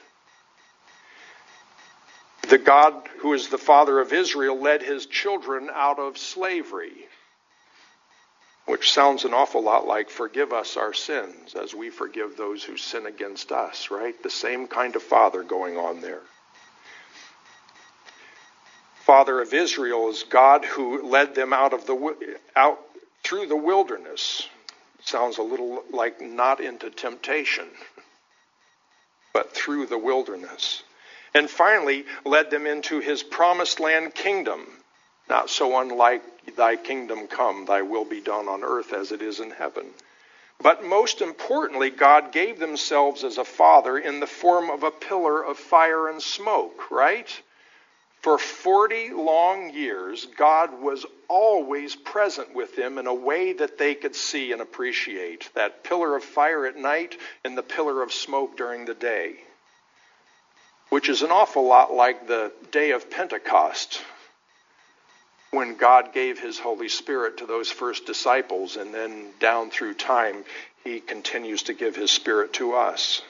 The 2.48 2.60
God 2.60 3.10
who 3.20 3.34
is 3.34 3.50
the 3.50 3.58
father 3.58 4.00
of 4.00 4.14
Israel 4.14 4.62
led 4.62 4.84
his 4.84 5.08
children 5.08 5.70
out 5.74 6.00
of 6.00 6.18
slavery, 6.18 7.09
which 8.70 8.92
sounds 8.92 9.26
an 9.26 9.34
awful 9.34 9.64
lot 9.64 9.88
like 9.88 10.12
forgive 10.12 10.54
us 10.54 10.78
our 10.78 10.94
sins 10.94 11.56
as 11.56 11.74
we 11.74 11.90
forgive 11.90 12.38
those 12.38 12.64
who 12.64 12.78
sin 12.78 13.08
against 13.08 13.52
us, 13.52 13.90
right? 13.90 14.22
The 14.22 14.30
same 14.30 14.68
kind 14.68 14.96
of 14.96 15.02
father 15.02 15.42
going 15.42 15.76
on 15.76 16.02
there. 16.02 16.22
Father 19.06 19.42
of 19.42 19.56
Israel 19.56 20.08
is 20.10 20.22
God 20.22 20.66
who 20.66 21.10
led 21.10 21.34
them 21.34 21.52
out 21.52 21.74
of 21.74 21.88
the 21.88 22.38
out 22.56 22.80
through 23.24 23.48
the 23.48 23.56
wilderness. 23.56 24.48
Sounds 25.04 25.40
a 25.40 25.42
little 25.42 25.84
like 25.90 26.22
not 26.22 26.60
into 26.60 26.92
temptation, 26.92 27.66
but 29.34 29.52
through 29.52 29.88
the 29.88 29.98
wilderness. 29.98 30.84
And 31.34 31.50
finally 31.50 32.06
led 32.24 32.52
them 32.52 32.68
into 32.68 33.00
his 33.00 33.24
promised 33.24 33.80
land 33.80 34.14
kingdom. 34.14 34.68
Not 35.30 35.50
so 35.50 35.80
unlike 35.80 36.24
thy 36.56 36.76
kingdom 36.76 37.28
come, 37.28 37.66
thy 37.66 37.84
will 37.84 38.06
be 38.06 38.20
done 38.20 38.48
on 38.48 38.64
earth 38.64 38.94
as 38.94 39.12
it 39.12 39.22
is 39.22 39.40
in 39.40 39.52
heaven. 39.52 39.86
But 40.62 40.84
most 40.84 41.22
importantly, 41.22 41.90
God 41.90 42.32
gave 42.32 42.60
themselves 42.60 43.24
as 43.24 43.38
a 43.38 43.46
father 43.46 43.98
in 43.98 44.20
the 44.20 44.28
form 44.28 44.70
of 44.70 44.84
a 44.84 44.92
pillar 44.92 45.42
of 45.42 45.58
fire 45.58 46.10
and 46.10 46.22
smoke, 46.22 46.92
right? 46.92 47.42
For 48.22 48.38
40 48.38 49.12
long 49.12 49.70
years, 49.70 50.26
God 50.26 50.82
was 50.82 51.06
always 51.30 51.96
present 51.96 52.54
with 52.54 52.76
them 52.76 52.98
in 52.98 53.08
a 53.08 53.14
way 53.14 53.54
that 53.54 53.78
they 53.78 53.96
could 53.96 54.16
see 54.16 54.52
and 54.52 54.62
appreciate 54.62 55.50
that 55.54 55.84
pillar 55.86 56.18
of 56.18 56.24
fire 56.26 56.66
at 56.66 56.76
night 56.76 57.18
and 57.46 57.58
the 57.58 57.64
pillar 57.64 58.02
of 58.02 58.12
smoke 58.12 58.58
during 58.58 58.84
the 58.84 58.94
day, 58.94 59.36
which 60.90 61.08
is 61.08 61.22
an 61.22 61.32
awful 61.32 61.66
lot 61.66 61.94
like 61.94 62.28
the 62.28 62.52
day 62.72 62.92
of 62.92 63.10
Pentecost 63.10 64.02
when 65.52 65.76
God 65.76 66.14
gave 66.14 66.40
his 66.40 66.60
Holy 66.60 66.90
Spirit 66.90 67.38
to 67.38 67.46
those 67.46 67.72
first 67.72 68.06
disciples, 68.06 68.76
and 68.76 68.94
then 68.94 69.30
down 69.40 69.70
through 69.70 69.96
time, 69.96 70.44
he 70.84 71.00
continues 71.00 71.64
to 71.64 71.74
give 71.74 71.96
his 71.96 72.12
Spirit 72.12 72.54
to 72.54 72.74
us. 72.74 73.22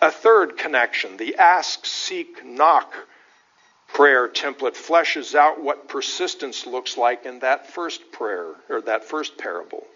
A 0.00 0.10
third 0.10 0.56
connection, 0.56 1.16
the 1.16 1.36
ask, 1.36 1.86
seek, 1.86 2.44
knock 2.44 2.94
prayer 3.92 4.26
template 4.28 4.74
fleshes 4.74 5.34
out 5.34 5.62
what 5.62 5.88
persistence 5.88 6.66
looks 6.66 6.96
like 6.96 7.26
in 7.26 7.40
that 7.40 7.68
first 7.68 8.10
prayer 8.10 8.54
or 8.68 8.80
that 8.80 9.04
first 9.04 9.36
parable. 9.36 9.86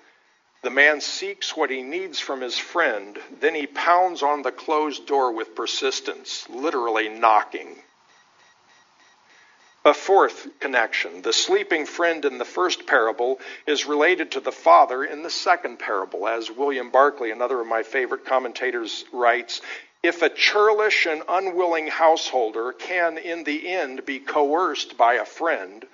The 0.63 0.71
man 0.71 1.01
seeks 1.01 1.57
what 1.57 1.71
he 1.71 1.83
needs 1.83 2.21
from 2.21 2.41
his 2.41 2.59
friend, 2.59 3.19
then 3.41 3.55
he 3.55 3.67
pounds 3.67 4.23
on 4.23 4.43
the 4.43 4.53
closed 4.53 5.07
door 5.07 5.33
with 5.33 5.55
persistence, 5.55 6.47
literally 6.49 7.09
knocking. 7.09 7.77
Fourth 9.97 10.47
connection. 10.61 11.23
The 11.23 11.33
sleeping 11.33 11.85
friend 11.85 12.25
in 12.25 12.39
the 12.39 12.45
first 12.45 12.87
parable 12.87 13.41
is 13.67 13.87
related 13.87 14.31
to 14.33 14.41
the 14.41 14.53
father 14.53 15.03
in 15.03 15.23
the 15.23 15.31
second 15.31 15.79
parable. 15.79 16.29
As 16.29 16.51
William 16.51 16.91
Barclay, 16.91 17.31
another 17.31 17.61
of 17.61 17.67
my 17.67 17.83
favorite 17.83 18.25
commentators, 18.25 19.05
writes, 19.13 19.61
if 20.03 20.23
a 20.23 20.29
churlish 20.29 21.07
and 21.07 21.23
unwilling 21.29 21.89
householder 21.89 22.73
can, 22.73 23.19
in 23.19 23.43
the 23.43 23.69
end, 23.69 24.07
be 24.07 24.21
coerced 24.21 24.97
by 24.97 25.15
a 25.15 25.25
friend, 25.25 25.85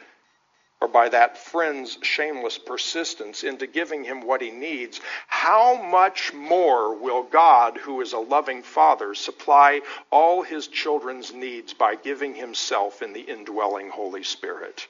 or 0.82 0.88
by 0.88 1.08
that 1.08 1.38
friend's 1.38 1.96
shameless 2.02 2.58
persistence 2.58 3.44
into 3.44 3.68
giving 3.68 4.02
him 4.02 4.20
what 4.20 4.42
he 4.42 4.50
needs, 4.50 5.00
how 5.28 5.80
much 5.80 6.34
more 6.34 6.92
will 6.96 7.22
God, 7.22 7.78
who 7.78 8.00
is 8.00 8.12
a 8.12 8.18
loving 8.18 8.64
Father, 8.64 9.14
supply 9.14 9.80
all 10.10 10.42
his 10.42 10.66
children's 10.66 11.32
needs 11.32 11.72
by 11.72 11.94
giving 11.94 12.34
himself 12.34 13.00
in 13.00 13.12
the 13.12 13.20
indwelling 13.20 13.90
Holy 13.90 14.24
Spirit? 14.24 14.88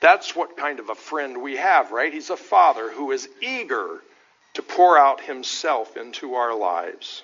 That's 0.00 0.34
what 0.34 0.56
kind 0.56 0.80
of 0.80 0.88
a 0.88 0.94
friend 0.94 1.42
we 1.42 1.58
have, 1.58 1.92
right? 1.92 2.10
He's 2.10 2.30
a 2.30 2.36
Father 2.36 2.90
who 2.90 3.12
is 3.12 3.28
eager 3.42 4.00
to 4.54 4.62
pour 4.62 4.96
out 4.96 5.20
himself 5.20 5.98
into 5.98 6.36
our 6.36 6.54
lives. 6.54 7.22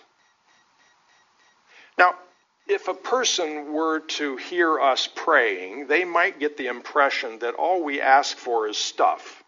Now, 1.96 2.16
if 2.66 2.88
a 2.88 2.94
person 2.94 3.72
were 3.72 4.00
to 4.00 4.36
hear 4.36 4.80
us 4.80 5.08
praying, 5.14 5.86
they 5.86 6.04
might 6.04 6.40
get 6.40 6.56
the 6.56 6.66
impression 6.66 7.38
that 7.40 7.54
all 7.54 7.82
we 7.82 8.00
ask 8.00 8.36
for 8.36 8.68
is 8.68 8.76
stuff 8.76 9.42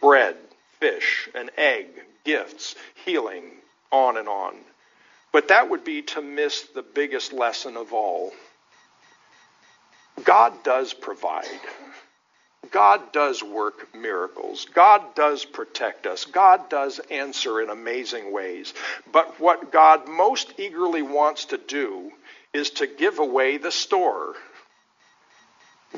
bread, 0.00 0.36
fish, 0.78 1.28
an 1.34 1.50
egg, 1.58 1.86
gifts, 2.24 2.74
healing, 3.04 3.44
on 3.92 4.16
and 4.16 4.28
on. 4.28 4.54
But 5.32 5.48
that 5.48 5.68
would 5.68 5.84
be 5.84 6.02
to 6.02 6.22
miss 6.22 6.62
the 6.62 6.82
biggest 6.82 7.32
lesson 7.32 7.76
of 7.76 7.92
all. 7.92 8.32
God 10.24 10.62
does 10.64 10.94
provide. 10.94 11.44
God 12.70 13.12
does 13.12 13.42
work 13.42 13.94
miracles. 13.94 14.66
God 14.74 15.14
does 15.14 15.44
protect 15.44 16.06
us. 16.06 16.24
God 16.24 16.68
does 16.68 17.00
answer 17.10 17.60
in 17.60 17.70
amazing 17.70 18.32
ways. 18.32 18.74
But 19.12 19.40
what 19.40 19.72
God 19.72 20.08
most 20.08 20.52
eagerly 20.58 21.02
wants 21.02 21.46
to 21.46 21.58
do 21.58 22.12
is 22.52 22.70
to 22.70 22.86
give 22.86 23.18
away 23.18 23.56
the 23.56 23.72
store. 23.72 24.34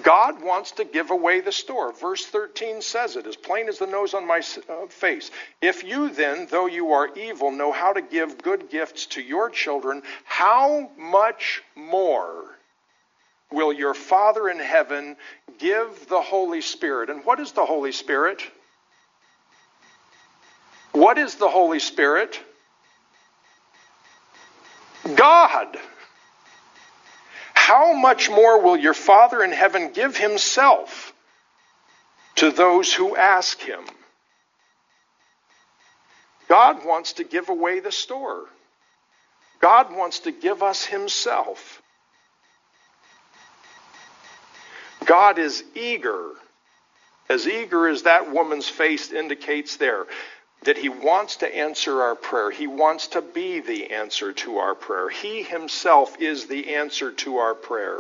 God 0.03 0.43
wants 0.43 0.73
to 0.73 0.85
give 0.85 1.11
away 1.11 1.41
the 1.41 1.53
store. 1.53 1.93
Verse 1.93 2.25
13 2.25 2.81
says 2.81 3.17
it 3.17 3.27
as 3.27 3.37
plain 3.37 3.69
as 3.69 3.79
the 3.79 3.87
nose 3.87 4.15
on 4.15 4.27
my 4.27 4.41
uh, 4.69 4.87
face. 4.87 5.31
If 5.61 5.85
you 5.85 6.09
then, 6.09 6.47
though 6.51 6.67
you 6.67 6.93
are 6.93 7.15
evil, 7.15 7.51
know 7.51 7.73
how 7.73 7.93
to 7.93 8.01
give 8.01 8.43
good 8.43 8.71
gifts 8.71 9.07
to 9.07 9.21
your 9.21 9.51
children, 9.51 10.03
how 10.25 10.91
much 10.97 11.63
more 11.75 12.57
will 13.53 13.73
your 13.73 13.95
Father 13.95 14.49
in 14.49 14.59
heaven 14.59 15.17
give 15.59 16.09
the 16.09 16.21
Holy 16.21 16.61
Spirit. 16.61 17.11
And 17.11 17.25
what 17.25 17.41
is 17.41 17.53
the 17.53 17.65
Holy 17.65 17.93
Spirit? 17.93 18.43
What 20.93 21.19
is 21.19 21.37
the 21.37 21.49
Holy 21.49 21.79
Spirit? 21.79 22.41
God. 25.15 25.77
How 27.55 27.93
much 27.93 28.31
more 28.31 28.61
will 28.61 28.77
your 28.77 28.95
Father 28.95 29.43
in 29.43 29.53
heaven 29.53 29.93
give 29.93 30.17
Himself 30.17 31.13
to 32.37 32.51
those 32.51 32.93
who 32.93 33.17
ask 33.17 33.61
Him? 33.61 33.85
God 36.49 36.85
wants 36.85 37.15
to 37.15 37.25
give 37.25 37.49
away 37.49 37.81
the 37.81 37.93
store. 37.93 38.45
God 39.61 39.95
wants 39.97 40.21
to 40.21 40.33
give 40.33 40.63
us 40.63 40.85
Himself. 40.85 41.82
God 45.13 45.39
is 45.39 45.63
eager, 45.75 46.31
as 47.29 47.47
eager 47.47 47.87
as 47.87 48.05
that 48.05 48.33
woman's 48.33 48.71
face 48.71 49.13
indicates 49.13 49.77
there, 49.77 50.07
that 50.63 50.79
he 50.79 50.89
wants 50.89 51.37
to 51.37 51.55
answer 51.55 52.01
our 52.01 52.15
prayer. 52.15 52.51
He 52.51 52.67
wants 52.67 53.09
to 53.09 53.21
be 53.21 53.61
the 53.61 53.93
answer 53.93 54.33
to 54.33 54.57
our 54.57 54.75
prayer. 54.75 55.11
He 55.11 55.43
himself 55.43 56.19
is 56.19 56.47
the 56.47 56.77
answer 56.77 57.13
to 57.13 57.37
our 57.37 57.55
prayer. 57.55 57.99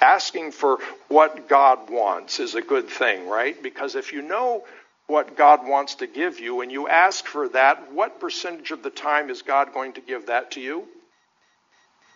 Asking 0.00 0.52
for 0.52 0.78
what 1.08 1.50
God 1.50 1.90
wants 1.90 2.40
is 2.40 2.54
a 2.54 2.62
good 2.62 2.88
thing, 2.88 3.28
right? 3.28 3.62
Because 3.62 3.94
if 3.94 4.14
you 4.14 4.22
know 4.22 4.64
what 5.06 5.36
God 5.36 5.68
wants 5.68 5.96
to 5.96 6.06
give 6.06 6.40
you 6.40 6.62
and 6.62 6.72
you 6.72 6.88
ask 6.88 7.26
for 7.26 7.50
that, 7.50 7.92
what 7.92 8.20
percentage 8.20 8.70
of 8.70 8.82
the 8.82 8.88
time 8.88 9.28
is 9.28 9.42
God 9.42 9.74
going 9.74 9.92
to 9.92 10.00
give 10.00 10.28
that 10.28 10.52
to 10.52 10.62
you? 10.62 10.88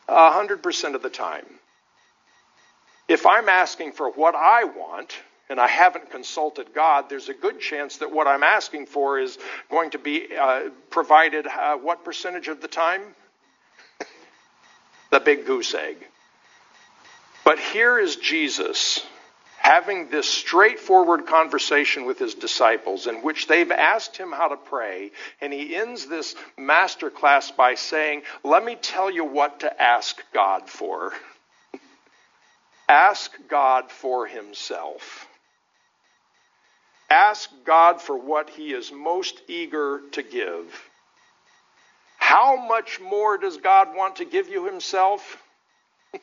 A 0.08 0.30
hundred 0.32 0.62
percent 0.62 0.94
of 0.94 1.02
the 1.02 1.10
time. 1.10 1.44
If 3.10 3.26
I'm 3.26 3.48
asking 3.48 3.90
for 3.90 4.08
what 4.08 4.36
I 4.36 4.62
want, 4.62 5.18
and 5.48 5.58
I 5.58 5.66
haven't 5.66 6.12
consulted 6.12 6.72
God, 6.72 7.06
there's 7.08 7.28
a 7.28 7.34
good 7.34 7.58
chance 7.58 7.96
that 7.96 8.12
what 8.12 8.28
I'm 8.28 8.44
asking 8.44 8.86
for 8.86 9.18
is 9.18 9.36
going 9.68 9.90
to 9.90 9.98
be 9.98 10.28
uh, 10.40 10.68
provided 10.90 11.48
uh, 11.48 11.74
what 11.78 12.04
percentage 12.04 12.46
of 12.46 12.60
the 12.60 12.68
time? 12.68 13.02
the 15.10 15.18
big 15.18 15.44
goose 15.44 15.74
egg. 15.74 15.96
But 17.44 17.58
here 17.58 17.98
is 17.98 18.14
Jesus 18.14 19.04
having 19.58 20.08
this 20.10 20.28
straightforward 20.28 21.26
conversation 21.26 22.06
with 22.06 22.20
his 22.20 22.36
disciples 22.36 23.08
in 23.08 23.16
which 23.16 23.48
they've 23.48 23.72
asked 23.72 24.16
him 24.16 24.30
how 24.30 24.46
to 24.46 24.56
pray, 24.56 25.10
and 25.40 25.52
he 25.52 25.74
ends 25.74 26.06
this 26.06 26.36
master 26.56 27.10
class 27.10 27.50
by 27.50 27.74
saying, 27.74 28.22
Let 28.44 28.64
me 28.64 28.76
tell 28.76 29.10
you 29.10 29.24
what 29.24 29.60
to 29.60 29.82
ask 29.82 30.22
God 30.32 30.70
for. 30.70 31.12
Ask 32.90 33.30
God 33.48 33.90
for 33.90 34.26
himself. 34.26 35.28
Ask 37.08 37.48
God 37.64 38.00
for 38.00 38.16
what 38.16 38.50
he 38.50 38.72
is 38.72 38.90
most 38.92 39.40
eager 39.48 40.00
to 40.12 40.22
give. 40.22 40.90
How 42.18 42.66
much 42.66 43.00
more 43.00 43.38
does 43.38 43.56
God 43.58 43.96
want 43.96 44.16
to 44.16 44.24
give 44.24 44.48
you 44.48 44.66
himself? 44.66 45.40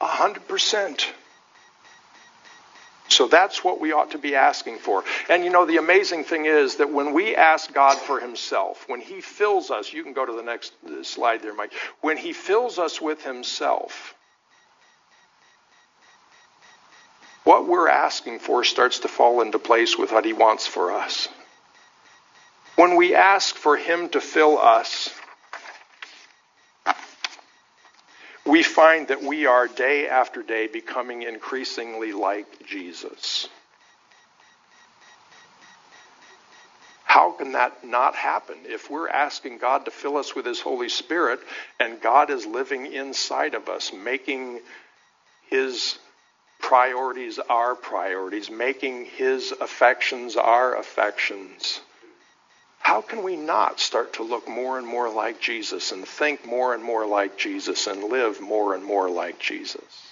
A 0.00 0.06
hundred 0.06 0.46
percent. 0.46 1.10
So 3.08 3.26
that's 3.28 3.62
what 3.62 3.80
we 3.80 3.92
ought 3.92 4.10
to 4.10 4.18
be 4.18 4.34
asking 4.34 4.78
for. 4.78 5.04
And 5.28 5.44
you 5.44 5.50
know, 5.50 5.66
the 5.66 5.76
amazing 5.76 6.24
thing 6.24 6.46
is 6.46 6.76
that 6.76 6.90
when 6.90 7.12
we 7.14 7.36
ask 7.36 7.72
God 7.72 7.96
for 7.96 8.18
Himself, 8.18 8.88
when 8.88 9.00
He 9.00 9.20
fills 9.20 9.70
us, 9.70 9.92
you 9.92 10.02
can 10.02 10.14
go 10.14 10.26
to 10.26 10.32
the 10.32 10.42
next 10.42 10.72
slide 11.02 11.42
there, 11.42 11.54
Mike. 11.54 11.72
When 12.00 12.16
He 12.16 12.32
fills 12.32 12.78
us 12.78 13.00
with 13.00 13.22
Himself, 13.22 14.14
what 17.44 17.68
we're 17.68 17.88
asking 17.88 18.38
for 18.38 18.64
starts 18.64 19.00
to 19.00 19.08
fall 19.08 19.42
into 19.42 19.58
place 19.58 19.96
with 19.98 20.12
what 20.12 20.24
He 20.24 20.32
wants 20.32 20.66
for 20.66 20.92
us. 20.92 21.28
When 22.76 22.96
we 22.96 23.14
ask 23.14 23.54
for 23.54 23.76
Him 23.76 24.08
to 24.10 24.20
fill 24.20 24.58
us, 24.58 25.10
we 28.46 28.62
find 28.62 29.08
that 29.08 29.22
we 29.22 29.46
are 29.46 29.68
day 29.68 30.08
after 30.08 30.42
day 30.42 30.66
becoming 30.66 31.22
increasingly 31.22 32.12
like 32.12 32.66
Jesus. 32.66 33.48
How 37.04 37.30
can 37.30 37.52
that 37.52 37.84
not 37.84 38.16
happen 38.16 38.56
if 38.64 38.90
we're 38.90 39.08
asking 39.08 39.58
God 39.58 39.84
to 39.84 39.92
fill 39.92 40.16
us 40.16 40.34
with 40.34 40.46
His 40.46 40.60
Holy 40.60 40.88
Spirit 40.88 41.38
and 41.78 42.00
God 42.00 42.28
is 42.28 42.44
living 42.44 42.92
inside 42.92 43.54
of 43.54 43.68
us, 43.68 43.92
making 43.92 44.60
His 45.48 45.96
priorities 46.68 47.38
our 47.38 47.74
priorities, 47.74 48.50
making 48.50 49.04
His 49.04 49.52
affections 49.52 50.36
our 50.36 50.76
affections? 50.76 51.80
how 52.84 53.00
can 53.00 53.22
we 53.22 53.34
not 53.34 53.80
start 53.80 54.12
to 54.12 54.22
look 54.22 54.46
more 54.46 54.76
and 54.76 54.86
more 54.86 55.08
like 55.08 55.40
Jesus 55.40 55.90
and 55.90 56.06
think 56.06 56.44
more 56.44 56.74
and 56.74 56.84
more 56.84 57.06
like 57.06 57.38
Jesus 57.38 57.86
and 57.86 58.04
live 58.04 58.42
more 58.42 58.74
and 58.74 58.84
more 58.84 59.08
like 59.08 59.38
Jesus? 59.38 60.06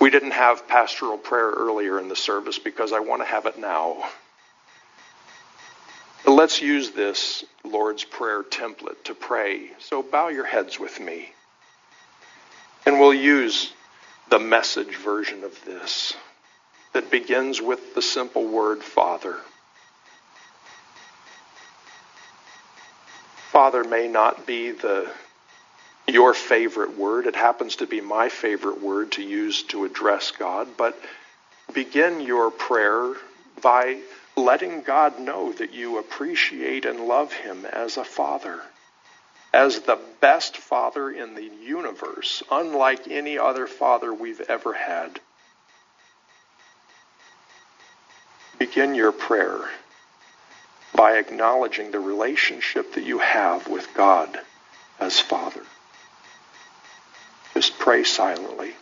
We 0.00 0.10
didn't 0.10 0.32
have 0.32 0.66
pastoral 0.66 1.18
prayer 1.18 1.50
earlier 1.50 2.00
in 2.00 2.08
the 2.08 2.16
service 2.16 2.58
because 2.58 2.92
I 2.92 2.98
want 2.98 3.22
to 3.22 3.26
have 3.26 3.46
it 3.46 3.60
now. 3.60 4.10
Let's 6.26 6.60
use 6.60 6.90
this 6.90 7.44
Lord's 7.62 8.02
Prayer 8.02 8.42
template 8.42 9.04
to 9.04 9.14
pray. 9.14 9.70
So 9.78 10.02
bow 10.02 10.28
your 10.28 10.46
heads 10.46 10.80
with 10.80 10.98
me. 10.98 11.33
And 12.86 13.00
we'll 13.00 13.14
use 13.14 13.72
the 14.28 14.38
message 14.38 14.96
version 14.96 15.44
of 15.44 15.64
this 15.64 16.14
that 16.92 17.10
begins 17.10 17.60
with 17.60 17.94
the 17.94 18.02
simple 18.02 18.46
word 18.46 18.82
Father. 18.82 19.36
Father 23.50 23.84
may 23.84 24.08
not 24.08 24.46
be 24.46 24.72
the 24.72 25.10
your 26.06 26.34
favorite 26.34 26.98
word. 26.98 27.26
It 27.26 27.36
happens 27.36 27.76
to 27.76 27.86
be 27.86 28.00
my 28.00 28.28
favorite 28.28 28.82
word 28.82 29.12
to 29.12 29.22
use 29.22 29.62
to 29.64 29.84
address 29.84 30.32
God, 30.32 30.68
but 30.76 30.98
begin 31.72 32.20
your 32.20 32.50
prayer 32.50 33.14
by 33.62 34.00
letting 34.36 34.82
God 34.82 35.18
know 35.18 35.52
that 35.52 35.72
you 35.72 35.98
appreciate 35.98 36.84
and 36.84 37.00
love 37.06 37.32
him 37.32 37.64
as 37.64 37.96
a 37.96 38.04
father, 38.04 38.60
as 39.54 39.80
the 39.80 39.98
best 40.20 40.58
father 40.58 41.10
in 41.10 41.34
the 41.34 41.50
universe, 41.64 42.42
unlike 42.50 43.08
any 43.08 43.38
other 43.38 43.66
father 43.66 44.12
we've 44.12 44.42
ever 44.42 44.74
had. 44.74 45.20
begin 48.58 48.94
your 48.94 49.12
prayer 49.12 49.60
by 50.94 51.16
acknowledging 51.16 51.90
the 51.90 52.00
relationship 52.00 52.94
that 52.94 53.04
you 53.04 53.18
have 53.18 53.68
with 53.68 53.86
God 53.94 54.38
as 54.98 55.20
Father. 55.20 55.62
Just 57.52 57.78
pray 57.78 58.04
silently. 58.04 58.74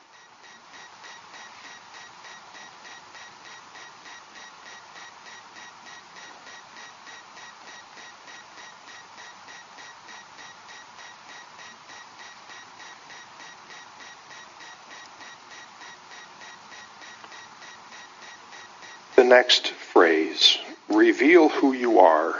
Next 19.32 19.68
phrase 19.68 20.58
reveal 20.90 21.48
who 21.48 21.72
you 21.72 22.00
are, 22.00 22.34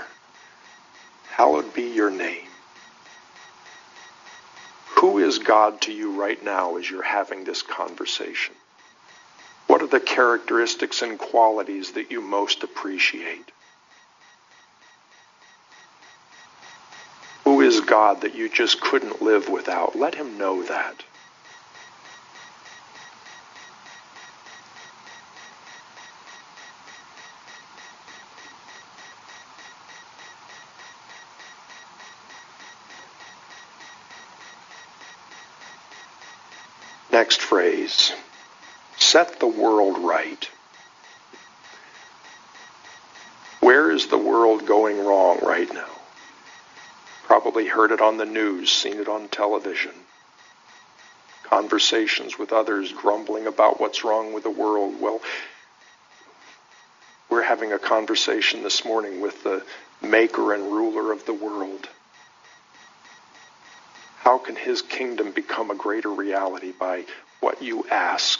hallowed 1.31 1.73
be 1.73 1.85
your 1.85 2.11
name. 2.11 2.51
Who 4.97 5.17
is 5.17 5.39
God 5.39 5.81
to 5.83 5.93
you 5.93 6.21
right 6.21 6.45
now 6.45 6.77
as 6.77 6.91
you're 6.91 7.03
having 7.03 7.45
this 7.45 7.63
conversation? 7.63 8.55
What 9.69 9.81
are 9.81 9.87
the 9.87 10.01
characteristics 10.01 11.01
and 11.01 11.19
qualities 11.19 11.93
that 11.93 12.11
you 12.11 12.21
most 12.21 12.63
appreciate? 12.63 13.51
Who 17.45 17.63
is 17.63 17.81
God 17.81 18.21
that 18.21 18.35
you 18.35 18.51
just 18.51 18.83
couldn't 18.83 19.23
live 19.23 19.49
without? 19.49 19.99
Let 19.99 20.15
him 20.15 20.37
know 20.37 20.63
that. 20.65 21.05
Next 37.13 37.43
phrase 37.43 38.13
set 38.97 39.39
the 39.39 39.47
world 39.47 39.99
right. 39.99 40.49
Where 43.61 43.91
is 43.91 44.07
the 44.07 44.17
world 44.17 44.67
going 44.67 44.99
wrong 45.05 45.41
right 45.43 45.73
now? 45.73 45.91
Probably 47.25 47.67
heard 47.67 47.93
it 47.93 48.01
on 48.01 48.17
the 48.17 48.25
news, 48.25 48.73
seen 48.73 48.99
it 48.99 49.09
on 49.09 49.29
television. 49.29 49.93
Conversations 51.45 52.39
with 52.39 52.53
others 52.53 52.93
grumbling 52.93 53.47
about 53.47 53.79
what's 53.79 54.05
wrong 54.05 54.33
with 54.33 54.45
the 54.45 54.51
world. 54.51 54.99
Well, 54.99 55.21
we're 57.29 57.43
having 57.43 57.73
a 57.73 57.79
conversation 57.79 58.63
this 58.63 58.87
morning 58.87 59.21
with 59.21 59.43
the 59.43 59.63
maker 60.01 60.55
and 60.55 60.65
ruler 60.65 61.13
of 61.13 61.27
the 61.27 61.35
world. 61.35 61.89
Can 64.53 64.63
his 64.63 64.83
kingdom 64.83 65.31
become 65.31 65.71
a 65.71 65.75
greater 65.75 66.11
reality 66.11 66.73
by 66.73 67.07
what 67.41 67.63
you 67.63 67.87
ask 67.91 68.39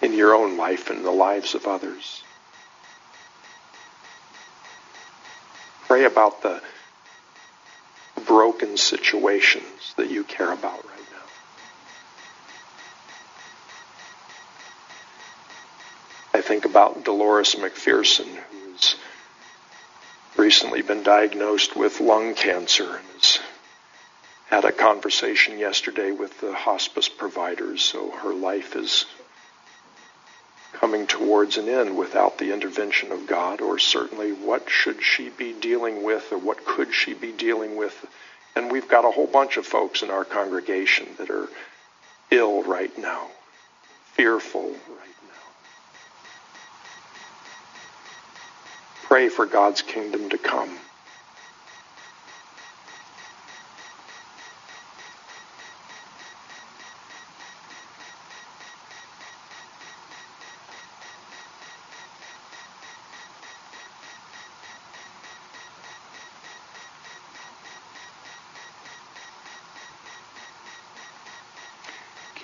in 0.00 0.12
your 0.12 0.32
own 0.32 0.56
life 0.56 0.90
and 0.90 1.04
the 1.04 1.10
lives 1.10 1.56
of 1.56 1.66
others? 1.66 2.22
Pray 5.88 6.04
about 6.04 6.42
the 6.42 6.62
broken 8.26 8.76
situations 8.76 9.94
that 9.96 10.08
you 10.08 10.22
care 10.22 10.52
about 10.52 10.84
right 10.84 11.08
now. 11.10 11.26
I 16.32 16.42
think 16.42 16.64
about 16.64 17.02
Dolores 17.04 17.56
McPherson, 17.56 18.28
who's 18.52 18.94
recently 20.36 20.82
been 20.82 21.02
diagnosed 21.02 21.74
with 21.74 22.00
lung 22.00 22.36
cancer 22.36 22.84
and 22.84 23.04
is 23.18 23.40
Had 24.46 24.64
a 24.64 24.72
conversation 24.72 25.58
yesterday 25.58 26.12
with 26.12 26.40
the 26.40 26.54
hospice 26.54 27.08
providers, 27.08 27.82
so 27.82 28.10
her 28.10 28.32
life 28.32 28.76
is 28.76 29.06
coming 30.72 31.06
towards 31.06 31.56
an 31.56 31.68
end 31.68 31.96
without 31.96 32.38
the 32.38 32.52
intervention 32.52 33.10
of 33.10 33.26
God, 33.26 33.60
or 33.60 33.78
certainly 33.78 34.32
what 34.32 34.70
should 34.70 35.02
she 35.02 35.30
be 35.30 35.52
dealing 35.52 36.04
with, 36.04 36.30
or 36.32 36.38
what 36.38 36.64
could 36.64 36.94
she 36.94 37.12
be 37.12 37.32
dealing 37.32 37.76
with. 37.76 38.06
And 38.54 38.70
we've 38.70 38.88
got 38.88 39.04
a 39.04 39.10
whole 39.10 39.26
bunch 39.26 39.56
of 39.56 39.66
folks 39.66 40.02
in 40.02 40.10
our 40.10 40.24
congregation 40.24 41.08
that 41.18 41.28
are 41.28 41.48
ill 42.30 42.62
right 42.62 42.96
now, 42.98 43.26
fearful 44.14 44.68
right 44.68 45.16
now. 45.24 45.46
Pray 49.04 49.28
for 49.28 49.46
God's 49.46 49.82
kingdom 49.82 50.28
to 50.30 50.38
come. 50.38 50.78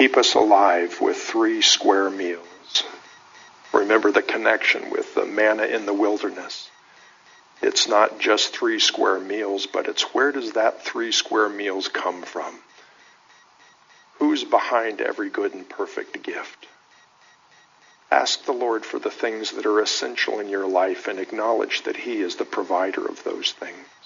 Keep 0.02 0.16
us 0.16 0.34
alive 0.34 1.00
with 1.00 1.16
three 1.16 1.62
square 1.62 2.10
meals. 2.10 2.82
Remember 3.72 4.10
the 4.10 4.20
connection 4.20 4.90
with 4.90 5.14
the 5.14 5.24
manna 5.24 5.62
in 5.62 5.86
the 5.86 5.94
wilderness. 5.94 6.68
It's 7.62 7.86
not 7.86 8.18
just 8.18 8.52
three 8.52 8.80
square 8.80 9.20
meals, 9.20 9.66
but 9.66 9.86
it's 9.86 10.12
where 10.12 10.32
does 10.32 10.54
that 10.54 10.84
three 10.84 11.12
square 11.12 11.48
meals 11.48 11.86
come 11.86 12.22
from? 12.22 12.52
Who's 14.18 14.42
behind 14.42 15.00
every 15.00 15.30
good 15.30 15.54
and 15.54 15.68
perfect 15.68 16.20
gift? 16.24 16.66
Ask 18.10 18.44
the 18.44 18.50
Lord 18.50 18.84
for 18.84 18.98
the 18.98 19.08
things 19.08 19.52
that 19.52 19.66
are 19.66 19.80
essential 19.80 20.40
in 20.40 20.48
your 20.48 20.66
life 20.66 21.06
and 21.06 21.20
acknowledge 21.20 21.84
that 21.84 21.98
He 21.98 22.22
is 22.22 22.34
the 22.34 22.44
provider 22.44 23.06
of 23.06 23.22
those 23.22 23.52
things. 23.52 24.01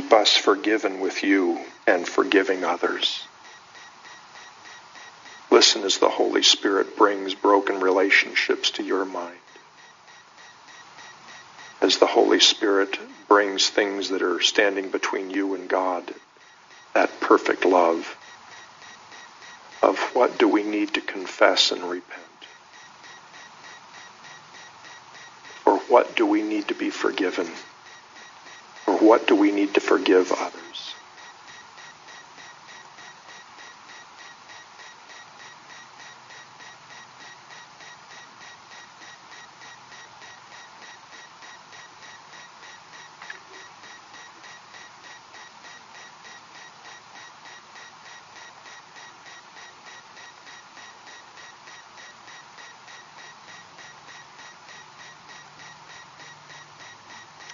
Keep 0.00 0.12
us 0.12 0.36
forgiven 0.36 1.00
with 1.00 1.24
you 1.24 1.58
and 1.84 2.06
forgiving 2.06 2.62
others. 2.62 3.26
Listen 5.50 5.82
as 5.82 5.98
the 5.98 6.08
Holy 6.08 6.44
Spirit 6.44 6.96
brings 6.96 7.34
broken 7.34 7.80
relationships 7.80 8.70
to 8.70 8.84
your 8.84 9.04
mind. 9.04 9.40
As 11.82 11.98
the 11.98 12.06
Holy 12.06 12.38
Spirit 12.38 12.96
brings 13.26 13.70
things 13.70 14.10
that 14.10 14.22
are 14.22 14.40
standing 14.40 14.88
between 14.90 15.30
you 15.30 15.56
and 15.56 15.68
God, 15.68 16.14
that 16.94 17.20
perfect 17.20 17.64
love 17.64 18.16
of 19.82 19.98
what 20.12 20.38
do 20.38 20.46
we 20.46 20.62
need 20.62 20.94
to 20.94 21.00
confess 21.00 21.72
and 21.72 21.82
repent? 21.82 22.46
Or 25.66 25.78
what 25.88 26.14
do 26.14 26.24
we 26.24 26.42
need 26.42 26.68
to 26.68 26.74
be 26.76 26.90
forgiven? 26.90 27.48
What 29.00 29.26
do 29.28 29.36
we 29.36 29.52
need 29.52 29.74
to 29.74 29.80
forgive 29.80 30.32
others? 30.32 30.96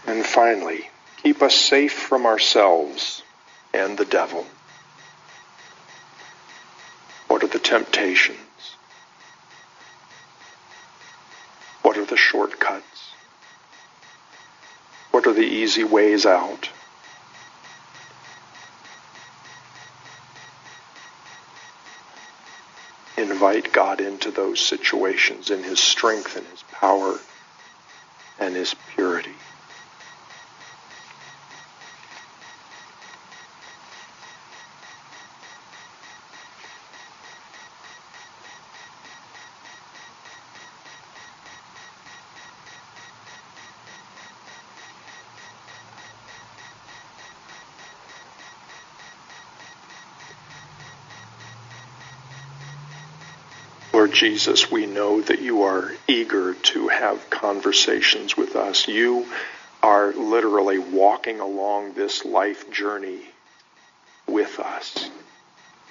And 0.07 0.25
finally, 0.25 0.84
us 1.45 1.55
safe 1.55 1.93
from 1.93 2.27
ourselves 2.27 3.23
and 3.75 3.99
the 3.99 4.05
devil. 4.05 4.45
What 7.29 7.45
are 7.45 7.49
the 7.49 7.59
temptations? 7.59 8.39
What 11.83 11.99
are 11.99 12.07
the 12.07 12.17
shortcuts? 12.17 13.11
What 15.11 15.27
are 15.27 15.33
the 15.33 15.43
easy 15.43 15.85
ways 15.85 16.25
out? 16.25 16.71
Invite 23.19 23.73
God 23.73 24.01
into 24.01 24.31
those 24.31 24.61
situations 24.61 25.51
in 25.51 25.63
His 25.63 25.79
strength 25.79 26.37
and 26.37 26.47
His 26.47 26.65
power 26.73 27.19
and 28.41 28.57
His 28.57 28.75
purity. 28.95 29.35
Lord 53.95 54.04
Jesus, 54.15 54.71
we 54.71 54.87
know 54.87 55.21
that 55.21 55.43
you 55.43 55.65
are 55.65 55.91
eager 56.07 56.55
to 56.55 56.89
have 56.89 57.29
conversations 57.31 58.37
with 58.37 58.55
us. 58.55 58.87
You 58.87 59.27
are 59.83 60.13
literally 60.13 60.79
walking 60.79 61.41
along 61.41 61.93
this 61.93 62.25
life 62.25 62.71
journey 62.71 63.21
with 64.27 64.61
us. 64.61 65.11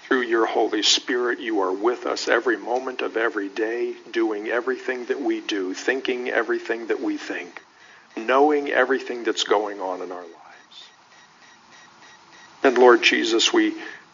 Through 0.04 0.22
your 0.22 0.46
Holy 0.46 0.84
Spirit, 0.84 1.42
you 1.42 1.60
are 1.62 1.74
with 1.74 2.06
us 2.06 2.28
every 2.30 2.58
moment 2.58 3.02
of 3.02 3.18
every 3.18 3.50
day, 3.50 3.94
doing 4.12 4.48
everything 4.48 5.06
that 5.06 5.22
we 5.22 5.42
do, 5.42 5.74
thinking 5.74 6.30
everything 6.30 6.88
that 6.88 7.02
we 7.02 7.18
think, 7.18 7.62
knowing 8.16 8.70
everything 8.72 9.24
that's 9.26 9.44
going 9.44 9.82
on 9.82 10.02
in 10.02 10.12
our 10.12 10.22
lives. 10.22 10.90
And 12.64 12.78
Lord 12.78 13.04
Jesus, 13.04 13.52
we 13.52 13.74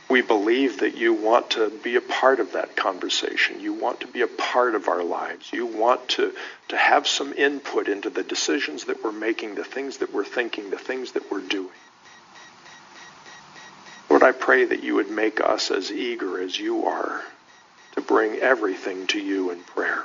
we 0.10 0.22
believe 0.22 0.80
that 0.80 0.96
you 0.98 1.14
want 1.14 1.52
to 1.52 1.70
be 1.70 1.96
a 1.96 2.02
part 2.02 2.40
of 2.40 2.54
that 2.54 2.76
conversation. 2.76 3.60
You 3.60 3.74
want 3.74 4.00
to 4.00 4.08
be 4.08 4.22
a 4.22 4.28
part 4.28 4.74
of 4.74 4.88
our 4.88 5.04
lives. 5.04 5.54
You 5.54 5.68
want 5.68 6.10
to, 6.10 6.34
to 6.70 6.78
have 6.78 7.08
some 7.08 7.32
input 7.34 7.88
into 7.88 8.10
the 8.10 8.24
decisions 8.24 8.86
that 8.86 9.04
we're 9.04 9.12
making, 9.12 9.54
the 9.54 9.64
things 9.64 9.98
that 9.98 10.12
we're 10.12 10.26
thinking, 10.26 10.72
the 10.72 10.80
things 10.80 11.12
that 11.12 11.32
we're 11.32 11.42
doing. 11.42 11.70
Lord, 14.10 14.24
I 14.24 14.32
pray 14.32 14.66
that 14.66 14.84
you 14.84 14.96
would 14.96 15.12
make 15.12 15.40
us 15.40 15.70
as 15.70 15.92
eager 15.92 16.42
as 16.42 16.60
you 16.60 16.86
are 16.86 17.22
to 17.92 18.02
bring 18.02 18.38
everything 18.38 19.06
to 19.08 19.20
you 19.20 19.52
in 19.52 19.60
prayer. 19.60 20.04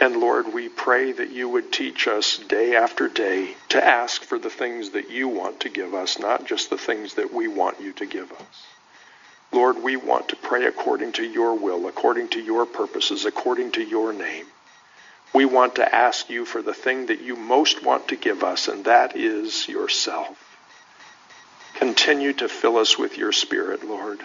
And 0.00 0.16
Lord, 0.16 0.52
we 0.52 0.68
pray 0.68 1.10
that 1.10 1.32
you 1.32 1.48
would 1.48 1.72
teach 1.72 2.06
us 2.06 2.38
day 2.38 2.76
after 2.76 3.08
day 3.08 3.56
to 3.70 3.84
ask 3.84 4.22
for 4.22 4.38
the 4.38 4.50
things 4.50 4.90
that 4.90 5.10
you 5.10 5.26
want 5.26 5.60
to 5.60 5.68
give 5.68 5.92
us, 5.92 6.18
not 6.18 6.46
just 6.46 6.70
the 6.70 6.78
things 6.78 7.14
that 7.14 7.34
we 7.34 7.48
want 7.48 7.80
you 7.80 7.92
to 7.94 8.06
give 8.06 8.30
us. 8.30 8.66
Lord, 9.50 9.82
we 9.82 9.96
want 9.96 10.28
to 10.28 10.36
pray 10.36 10.66
according 10.66 11.12
to 11.12 11.24
your 11.24 11.54
will, 11.54 11.88
according 11.88 12.28
to 12.28 12.40
your 12.40 12.64
purposes, 12.64 13.24
according 13.24 13.72
to 13.72 13.82
your 13.82 14.12
name. 14.12 14.46
We 15.34 15.46
want 15.46 15.76
to 15.76 15.94
ask 15.94 16.30
you 16.30 16.44
for 16.44 16.62
the 16.62 16.74
thing 16.74 17.06
that 17.06 17.20
you 17.20 17.34
most 17.34 17.82
want 17.84 18.08
to 18.08 18.16
give 18.16 18.44
us, 18.44 18.68
and 18.68 18.84
that 18.84 19.16
is 19.16 19.66
yourself. 19.66 20.44
Continue 21.74 22.32
to 22.34 22.48
fill 22.48 22.76
us 22.76 22.98
with 22.98 23.18
your 23.18 23.32
Spirit, 23.32 23.84
Lord. 23.84 24.20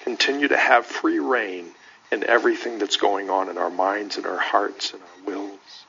Continue 0.00 0.48
to 0.48 0.56
have 0.56 0.86
free 0.86 1.18
reign 1.18 1.74
in 2.12 2.24
everything 2.24 2.78
that's 2.78 2.96
going 2.96 3.30
on 3.30 3.48
in 3.48 3.58
our 3.58 3.70
minds 3.70 4.16
and 4.16 4.26
our 4.26 4.38
hearts 4.38 4.92
and 4.92 5.02
our 5.02 5.26
wills. 5.26 5.84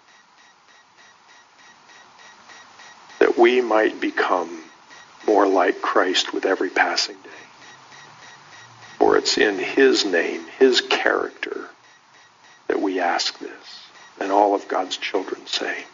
That 3.20 3.38
we 3.38 3.62
might 3.62 4.00
become 4.00 4.64
more 5.26 5.48
like 5.48 5.82
Christ 5.82 6.34
with 6.34 6.46
every 6.46 6.70
passing 6.70 7.16
day. 7.16 7.30
For 8.98 9.18
it's 9.18 9.38
in 9.38 9.58
his 9.58 10.06
name, 10.06 10.46
his 10.60 10.82
character, 10.82 11.70
that 12.68 12.82
we 12.82 13.00
ask 13.00 13.38
this. 13.40 13.86
And 14.20 14.32
all 14.32 14.54
of 14.54 14.68
God's 14.68 14.98
children 14.98 15.48
say, 15.48 15.86